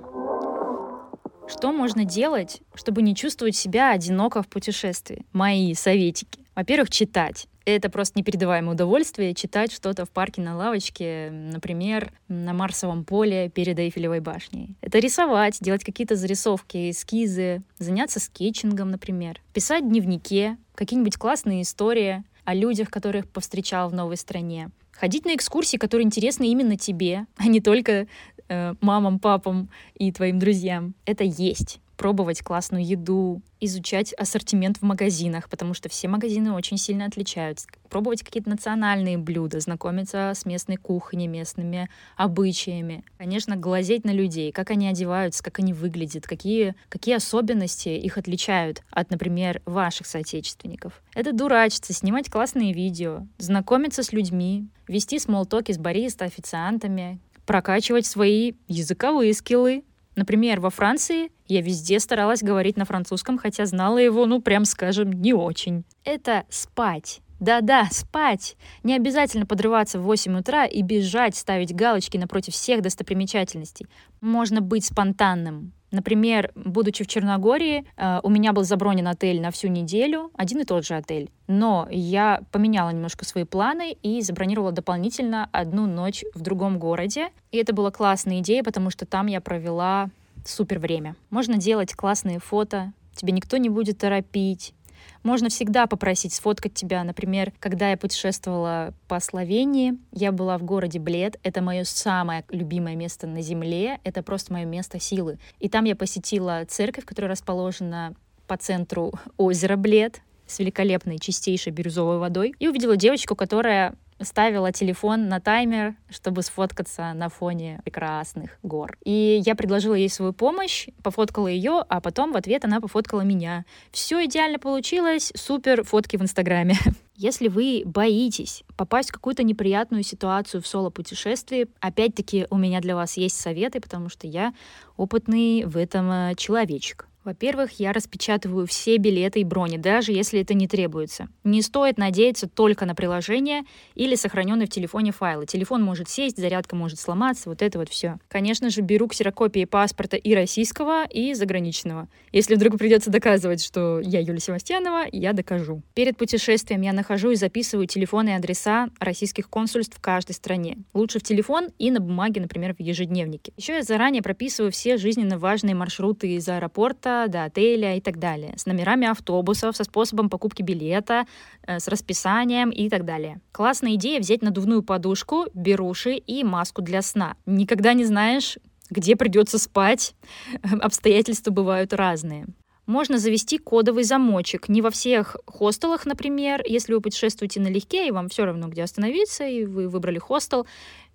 Что 1.51 1.73
можно 1.73 2.05
делать, 2.05 2.63
чтобы 2.75 3.03
не 3.03 3.15
чувствовать 3.15 3.57
себя 3.57 3.91
одиноко 3.91 4.41
в 4.43 4.49
путешествии? 4.49 5.27
Мои 5.33 5.75
советики. 5.75 6.39
Во-первых, 6.55 6.91
читать. 6.91 7.49
Это 7.65 7.91
просто 7.91 8.19
непередаваемое 8.21 8.75
удовольствие 8.75 9.35
читать 9.35 9.73
что-то 9.73 10.05
в 10.05 10.11
парке 10.11 10.41
на 10.41 10.57
лавочке, 10.57 11.31
например, 11.31 12.13
на 12.29 12.53
Марсовом 12.53 13.05
поле 13.05 13.51
перед 13.51 13.79
Эйфелевой 13.79 14.21
башней. 14.21 14.77
Это 14.81 15.01
рисовать, 15.01 15.59
делать 15.61 15.83
какие-то 15.83 16.15
зарисовки, 16.15 16.91
эскизы, 16.91 17.63
заняться 17.79 18.21
скетчингом, 18.21 18.91
например. 18.91 19.41
Писать 19.53 19.85
в 19.85 19.89
дневнике, 19.89 20.57
какие-нибудь 20.77 21.17
классные 21.17 21.63
истории 21.63 22.23
о 22.45 22.55
людях, 22.55 22.91
которых 22.91 23.29
повстречал 23.29 23.91
в 23.91 23.95
новой 23.95 24.17
стране. 24.17 24.71
Ходить 24.93 25.25
на 25.25 25.35
экскурсии, 25.35 25.79
которые 25.79 26.07
интересны 26.07 26.49
именно 26.49 26.77
тебе, 26.77 27.27
а 27.37 27.49
не 27.49 27.61
только 27.61 28.07
э, 28.51 28.75
мамам, 28.83 29.19
папам 29.19 29.71
и 29.95 30.13
твоим 30.13 30.39
друзьям. 30.39 30.95
Это 31.07 31.25
есть 31.25 31.81
пробовать 32.01 32.41
классную 32.41 32.83
еду, 32.83 33.43
изучать 33.61 34.15
ассортимент 34.15 34.79
в 34.79 34.83
магазинах, 34.83 35.51
потому 35.51 35.75
что 35.75 35.91
все 35.91 36.09
магазины 36.09 36.51
очень 36.51 36.79
сильно 36.79 37.05
отличаются. 37.05 37.69
Пробовать 37.91 38.23
какие-то 38.23 38.49
национальные 38.49 39.19
блюда, 39.19 39.61
знакомиться 39.61 40.33
с 40.35 40.47
местной 40.47 40.77
кухней, 40.77 41.27
местными 41.27 41.91
обычаями. 42.17 43.05
Конечно, 43.19 43.55
глазеть 43.55 44.07
на 44.07 44.13
людей, 44.13 44.51
как 44.51 44.71
они 44.71 44.89
одеваются, 44.89 45.43
как 45.45 45.59
они 45.59 45.75
выглядят, 45.75 46.27
какие, 46.27 46.75
какие 46.89 47.17
особенности 47.17 47.91
их 47.91 48.17
отличают 48.17 48.83
от, 48.91 49.11
например, 49.11 49.61
ваших 49.67 50.07
соотечественников. 50.07 51.03
Это 51.15 51.35
дурачиться, 51.35 51.93
снимать 51.93 52.31
классные 52.31 52.73
видео, 52.73 53.27
знакомиться 53.37 54.03
с 54.03 54.11
людьми, 54.15 54.67
вести 54.89 55.19
смолтоки 55.19 55.73
с 55.73 55.77
бариста, 55.77 56.25
официантами, 56.25 57.21
прокачивать 57.51 58.07
свои 58.07 58.53
языковые 58.69 59.35
скиллы, 59.35 59.83
Например, 60.17 60.61
во 60.61 60.71
Франции 60.71 61.31
я 61.47 61.63
везде 61.63 61.99
старалась 61.99 62.43
говорить 62.43 62.77
на 62.77 62.85
французском, 62.85 63.39
хотя 63.39 63.65
знала 63.65 63.99
его, 63.99 64.27
ну, 64.27 64.43
прям 64.43 64.65
скажем, 64.65 65.13
не 65.13 65.33
очень. 65.33 65.85
Это 66.05 66.45
спать. 66.51 67.21
Да-да, 67.40 67.88
спать. 67.90 68.57
Не 68.83 68.94
обязательно 68.94 69.46
подрываться 69.46 69.98
в 69.98 70.03
8 70.03 70.38
утра 70.38 70.66
и 70.66 70.83
бежать, 70.83 71.35
ставить 71.35 71.74
галочки 71.74 72.18
напротив 72.18 72.53
всех 72.53 72.83
достопримечательностей. 72.83 73.87
Можно 74.20 74.61
быть 74.61 74.85
спонтанным. 74.85 75.72
Например, 75.90 76.53
будучи 76.55 77.03
в 77.03 77.09
Черногории, 77.09 77.85
э, 77.96 78.20
у 78.22 78.29
меня 78.29 78.53
был 78.53 78.62
забронен 78.62 79.09
отель 79.09 79.40
на 79.40 79.50
всю 79.50 79.68
неделю, 79.68 80.31
один 80.37 80.61
и 80.61 80.64
тот 80.64 80.87
же 80.87 80.94
отель. 80.94 81.31
Но 81.48 81.88
я 81.90 82.42
поменяла 82.53 82.90
немножко 82.90 83.24
свои 83.24 83.44
планы 83.44 83.96
и 84.03 84.20
забронировала 84.20 84.70
дополнительно 84.70 85.48
одну 85.50 85.87
ночь 85.87 86.24
в 86.35 86.42
другом 86.42 86.79
городе. 86.79 87.31
И 87.50 87.57
это 87.57 87.74
была 87.74 87.90
классная 87.90 88.38
идея, 88.38 88.62
потому 88.62 88.90
что 88.90 89.05
там 89.05 89.26
я 89.26 89.40
провела 89.40 90.11
супер 90.44 90.79
время. 90.79 91.16
Можно 91.31 91.57
делать 91.57 91.94
классные 91.94 92.38
фото, 92.38 92.92
тебе 93.14 93.33
никто 93.33 93.57
не 93.57 93.68
будет 93.68 93.98
торопить, 93.98 94.74
можно 95.22 95.48
всегда 95.48 95.87
попросить 95.87 96.33
сфоткать 96.33 96.74
тебя. 96.74 97.04
Например, 97.04 97.52
когда 97.59 97.90
я 97.90 97.96
путешествовала 97.96 98.94
по 99.09 99.20
Словении, 99.20 99.94
я 100.12 100.33
была 100.33 100.59
в 100.59 100.62
городе 100.62 100.98
Блед. 100.98 101.38
Это 101.42 101.62
мое 101.62 101.85
самое 101.85 102.44
любимое 102.48 102.96
место 102.96 103.26
на 103.26 103.42
Земле. 103.42 104.00
Это 104.04 104.22
просто 104.22 104.52
мое 104.52 104.64
место 104.64 104.98
силы. 105.00 105.38
И 105.59 105.68
там 105.68 105.85
я 105.85 105.96
посетила 105.96 106.64
церковь, 106.66 107.04
которая 107.04 107.33
расположена 107.33 108.14
по 108.46 108.56
центру 108.56 109.12
озера 109.37 109.76
Блед 109.76 110.22
с 110.51 110.59
великолепной 110.59 111.19
чистейшей 111.19 111.73
бирюзовой 111.73 112.19
водой. 112.19 112.55
И 112.59 112.69
увидела 112.69 112.97
девочку, 112.97 113.35
которая 113.35 113.95
ставила 114.23 114.73
телефон 114.73 115.29
на 115.29 115.41
таймер, 115.41 115.95
чтобы 116.09 116.43
сфоткаться 116.43 117.13
на 117.15 117.29
фоне 117.29 117.81
прекрасных 117.85 118.59
гор. 118.63 118.97
И 119.05 119.41
я 119.45 119.55
предложила 119.55 119.95
ей 119.95 120.09
свою 120.09 120.33
помощь, 120.33 120.89
пофоткала 121.03 121.49
ее, 121.49 121.85
а 121.89 122.01
потом 122.01 122.33
в 122.33 122.37
ответ 122.37 122.65
она 122.65 122.81
пофоткала 122.81 123.23
меня. 123.23 123.65
Все 123.91 124.25
идеально 124.25 124.59
получилось, 124.59 125.33
супер 125.35 125.85
фотки 125.85 126.17
в 126.17 126.23
Инстаграме. 126.23 126.77
Если 127.15 127.49
вы 127.49 127.83
боитесь 127.85 128.63
попасть 128.77 129.11
в 129.11 129.13
какую-то 129.13 129.43
неприятную 129.43 130.03
ситуацию 130.03 130.63
в 130.63 130.67
соло-путешествии, 130.67 131.69
опять-таки 131.81 132.47
у 132.51 132.57
меня 132.57 132.81
для 132.81 132.97
вас 132.97 133.17
есть 133.17 133.39
советы, 133.39 133.81
потому 133.81 134.09
что 134.09 134.27
я 134.27 134.55
опытный 134.97 135.65
в 135.65 135.77
этом 135.77 136.11
э, 136.11 136.35
человечек. 136.37 137.10
Во-первых, 137.22 137.72
я 137.78 137.92
распечатываю 137.92 138.66
все 138.66 138.96
билеты 138.96 139.40
и 139.40 139.44
брони, 139.44 139.76
даже 139.76 140.11
если 140.11 140.40
это 140.40 140.54
не 140.54 140.66
требуется. 140.66 141.28
Не 141.44 141.61
стоит 141.61 141.98
надеяться 141.98 142.48
только 142.48 142.87
на 142.87 142.94
приложение 142.94 143.64
или 143.94 144.14
сохраненные 144.14 144.66
в 144.66 144.70
телефоне 144.70 145.12
файлы. 145.12 145.44
Телефон 145.44 145.83
может 145.83 146.09
сесть, 146.09 146.38
зарядка 146.38 146.76
может 146.76 146.98
сломаться, 146.98 147.50
вот 147.50 147.61
это 147.61 147.78
вот 147.78 147.90
все. 147.90 148.18
Конечно 148.28 148.70
же, 148.70 148.80
беру 148.80 149.06
ксерокопии 149.06 149.66
паспорта 149.66 150.16
и 150.16 150.35
российского, 150.35 151.04
и 151.04 151.35
заграничного. 151.35 152.09
Если 152.33 152.54
вдруг 152.54 152.78
придется 152.78 153.11
доказывать, 153.11 153.62
что 153.62 154.00
я 154.00 154.20
Юлия 154.20 154.40
Севастьянова, 154.40 155.04
я 155.12 155.35
докажу. 155.35 155.83
Перед 155.94 156.16
путешествием 156.16 156.80
я 156.80 156.94
нахожу 156.94 157.33
и 157.33 157.37
записываю 157.37 157.87
телефоны 157.87 158.30
и 158.30 158.33
адреса 158.33 158.88
российских 158.98 159.50
консульств 159.50 159.98
в 159.98 160.00
каждой 160.00 160.33
стране. 160.33 160.78
Лучше 160.94 161.18
в 161.18 161.22
телефон 161.22 161.68
и 161.78 161.90
на 161.90 162.00
бумаге, 162.00 162.40
например, 162.40 162.74
в 162.74 162.80
ежедневнике. 162.80 163.52
Еще 163.59 163.74
я 163.74 163.83
заранее 163.83 164.22
прописываю 164.22 164.72
все 164.72 164.96
жизненно 164.96 165.38
важные 165.38 165.74
маршруты 165.74 166.35
из 166.35 166.48
аэропорта 166.48 167.10
самолета 167.11 167.29
до 167.29 167.44
отеля 167.44 167.96
и 167.96 168.01
так 168.01 168.18
далее, 168.18 168.55
с 168.57 168.66
номерами 168.66 169.07
автобусов, 169.07 169.77
со 169.77 169.85
способом 169.85 170.31
покупки 170.31 170.62
билета, 170.62 171.27
э, 171.66 171.79
с 171.79 171.88
расписанием 171.88 172.70
и 172.70 172.88
так 172.88 173.05
далее. 173.05 173.40
Классная 173.53 173.94
идея 173.94 174.20
взять 174.20 174.42
надувную 174.42 174.83
подушку, 174.83 175.46
беруши 175.55 176.14
и 176.14 176.44
маску 176.44 176.83
для 176.83 177.03
сна. 177.03 177.35
Никогда 177.46 177.94
не 177.94 178.05
знаешь, 178.05 178.59
где 178.90 179.16
придется 179.16 179.59
спать. 179.59 180.14
Обстоятельства 180.81 181.51
бывают 181.51 181.92
разные. 181.92 182.46
Можно 182.87 183.18
завести 183.18 183.59
кодовый 183.59 184.03
замочек. 184.03 184.68
Не 184.68 184.83
во 184.83 184.90
всех 184.90 185.37
хостелах, 185.46 186.07
например, 186.07 186.62
если 186.66 186.94
вы 186.94 187.01
путешествуете 187.01 187.61
налегке, 187.61 188.09
и 188.09 188.11
вам 188.11 188.29
все 188.29 188.44
равно, 188.44 188.68
где 188.68 188.83
остановиться, 188.83 189.46
и 189.46 189.64
вы 189.64 189.88
выбрали 189.88 190.18
хостел, 190.18 190.66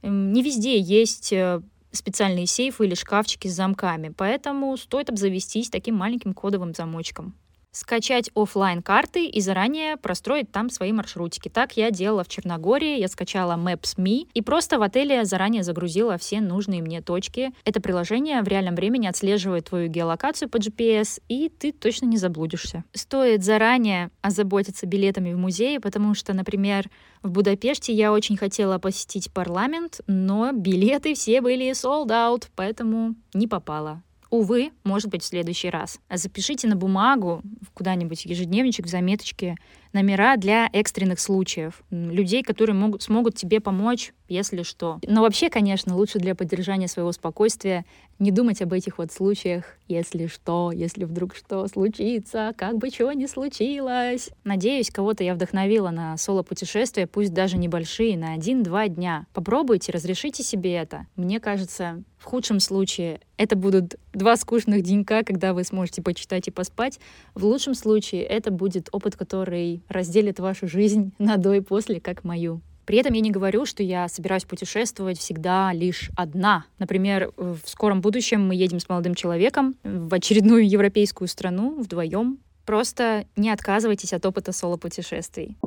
не 0.01 0.41
везде 0.41 0.79
есть 0.79 1.33
э, 1.33 1.61
специальные 1.95 2.45
сейфы 2.45 2.85
или 2.85 2.95
шкафчики 2.95 3.47
с 3.47 3.55
замками, 3.55 4.09
поэтому 4.09 4.75
стоит 4.77 5.09
обзавестись 5.09 5.69
таким 5.69 5.95
маленьким 5.95 6.33
кодовым 6.33 6.73
замочком 6.73 7.33
скачать 7.75 8.31
офлайн 8.35 8.81
карты 8.81 9.25
и 9.25 9.41
заранее 9.41 9.97
простроить 9.97 10.51
там 10.51 10.69
свои 10.69 10.93
маршрутики. 10.93 11.49
Так 11.49 11.75
я 11.75 11.91
делала 11.91 12.23
в 12.23 12.29
Черногории, 12.29 12.99
я 12.99 13.07
скачала 13.07 13.53
Maps.me 13.53 14.27
и 14.33 14.41
просто 14.41 14.79
в 14.79 14.81
отеле 14.81 15.25
заранее 15.25 15.63
загрузила 15.63 16.17
все 16.17 16.39
нужные 16.39 16.81
мне 16.81 17.01
точки. 17.01 17.51
Это 17.65 17.81
приложение 17.81 18.41
в 18.41 18.47
реальном 18.47 18.75
времени 18.75 19.07
отслеживает 19.07 19.65
твою 19.65 19.89
геолокацию 19.89 20.49
по 20.49 20.57
GPS, 20.57 21.21
и 21.27 21.49
ты 21.49 21.71
точно 21.71 22.05
не 22.05 22.17
заблудишься. 22.17 22.83
Стоит 22.93 23.43
заранее 23.43 24.09
озаботиться 24.21 24.85
билетами 24.85 25.33
в 25.33 25.37
музее, 25.37 25.79
потому 25.79 26.13
что, 26.13 26.33
например, 26.33 26.89
в 27.23 27.31
Будапеште 27.31 27.91
я 27.91 28.13
очень 28.13 28.37
хотела 28.37 28.77
посетить 28.77 29.31
парламент, 29.33 29.99
но 30.07 30.51
билеты 30.53 31.13
все 31.13 31.41
были 31.41 31.71
sold 31.71 32.07
out, 32.07 32.45
поэтому 32.55 33.15
не 33.33 33.47
попала. 33.47 34.01
Увы, 34.35 34.73
может 34.83 35.09
быть, 35.09 35.23
в 35.23 35.25
следующий 35.25 35.69
раз. 35.69 35.97
Запишите 36.13 36.67
на 36.67 36.75
бумагу 36.75 37.41
куда-нибудь 37.73 38.25
ежедневничек, 38.25 38.85
в 38.85 38.89
заметочке 38.89 39.55
номера 39.95 40.35
для 40.37 40.69
экстренных 40.73 41.19
случаев, 41.19 41.81
людей, 41.89 42.43
которые 42.43 42.75
могут, 42.75 43.01
смогут 43.01 43.35
тебе 43.35 43.59
помочь, 43.59 44.13
если 44.27 44.63
что. 44.63 44.99
Но 45.07 45.21
вообще, 45.21 45.49
конечно, 45.49 45.95
лучше 45.95 46.19
для 46.19 46.35
поддержания 46.35 46.87
своего 46.87 47.11
спокойствия 47.11 47.85
не 48.19 48.31
думать 48.31 48.61
об 48.61 48.73
этих 48.73 48.97
вот 48.97 49.11
случаях, 49.11 49.65
если 49.87 50.27
что, 50.27 50.71
если 50.71 51.03
вдруг 51.03 51.35
что 51.35 51.67
случится, 51.67 52.53
как 52.57 52.77
бы 52.77 52.89
чего 52.89 53.11
ни 53.11 53.25
случилось. 53.25 54.29
Надеюсь, 54.43 54.89
кого-то 54.89 55.23
я 55.23 55.33
вдохновила 55.33 55.89
на 55.89 56.17
соло-путешествия, 56.17 57.07
пусть 57.07 57.33
даже 57.33 57.57
небольшие, 57.57 58.17
на 58.17 58.33
один-два 58.33 58.87
дня. 58.87 59.25
Попробуйте, 59.33 59.91
разрешите 59.91 60.43
себе 60.43 60.75
это. 60.75 61.07
Мне 61.15 61.39
кажется, 61.39 62.03
в 62.17 62.23
худшем 62.23 62.59
случае 62.59 63.19
это 63.37 63.55
будут 63.55 63.95
два 64.13 64.37
скучных 64.37 64.81
денька, 64.81 65.23
когда 65.23 65.53
вы 65.53 65.63
сможете 65.63 66.01
почитать 66.01 66.47
и 66.47 66.51
поспать. 66.51 66.99
В 67.35 67.45
лучшем 67.45 67.75
случае 67.75 68.23
это 68.23 68.49
будет 68.49 68.87
опыт, 68.91 69.15
который 69.15 69.83
разделит 69.87 70.39
вашу 70.39 70.67
жизнь 70.67 71.13
на 71.19 71.37
до 71.37 71.53
и 71.53 71.61
после, 71.61 71.99
как 71.99 72.23
мою. 72.23 72.61
При 72.85 72.99
этом 72.99 73.13
я 73.13 73.21
не 73.21 73.31
говорю, 73.31 73.65
что 73.65 73.81
я 73.81 74.07
собираюсь 74.07 74.45
путешествовать 74.45 75.17
всегда 75.17 75.73
лишь 75.73 76.11
одна. 76.15 76.65
Например, 76.77 77.31
в 77.35 77.59
скором 77.65 78.01
будущем 78.01 78.47
мы 78.47 78.55
едем 78.55 78.79
с 78.79 78.87
молодым 78.87 79.15
человеком 79.15 79.75
в 79.83 80.13
очередную 80.13 80.69
европейскую 80.69 81.27
страну 81.27 81.81
вдвоем. 81.81 82.37
Просто 82.65 83.25
не 83.35 83.49
отказывайтесь 83.49 84.13
от 84.13 84.25
опыта 84.25 84.51
соло-путешествий. 84.51 85.57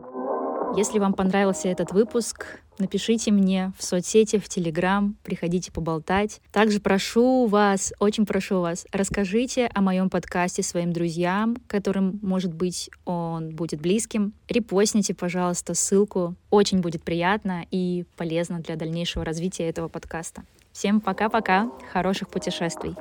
Если 0.76 0.98
вам 0.98 1.14
понравился 1.14 1.68
этот 1.68 1.92
выпуск, 1.92 2.60
напишите 2.78 3.32
мне 3.32 3.72
в 3.78 3.82
соцсети, 3.82 4.38
в 4.38 4.48
Телеграм, 4.48 5.16
приходите 5.24 5.72
поболтать. 5.72 6.40
Также 6.52 6.80
прошу 6.80 7.46
вас, 7.46 7.92
очень 7.98 8.26
прошу 8.26 8.60
вас, 8.60 8.86
расскажите 8.92 9.68
о 9.74 9.80
моем 9.80 10.10
подкасте 10.10 10.62
своим 10.62 10.92
друзьям, 10.92 11.56
которым, 11.66 12.18
может 12.22 12.54
быть, 12.54 12.90
он 13.04 13.50
будет 13.50 13.80
близким. 13.80 14.32
Репостните, 14.48 15.14
пожалуйста, 15.14 15.74
ссылку. 15.74 16.34
Очень 16.50 16.80
будет 16.80 17.02
приятно 17.02 17.64
и 17.70 18.04
полезно 18.16 18.60
для 18.60 18.76
дальнейшего 18.76 19.24
развития 19.24 19.68
этого 19.68 19.88
подкаста. 19.88 20.42
Всем 20.72 21.00
пока-пока, 21.00 21.70
хороших 21.92 22.28
путешествий! 22.28 22.94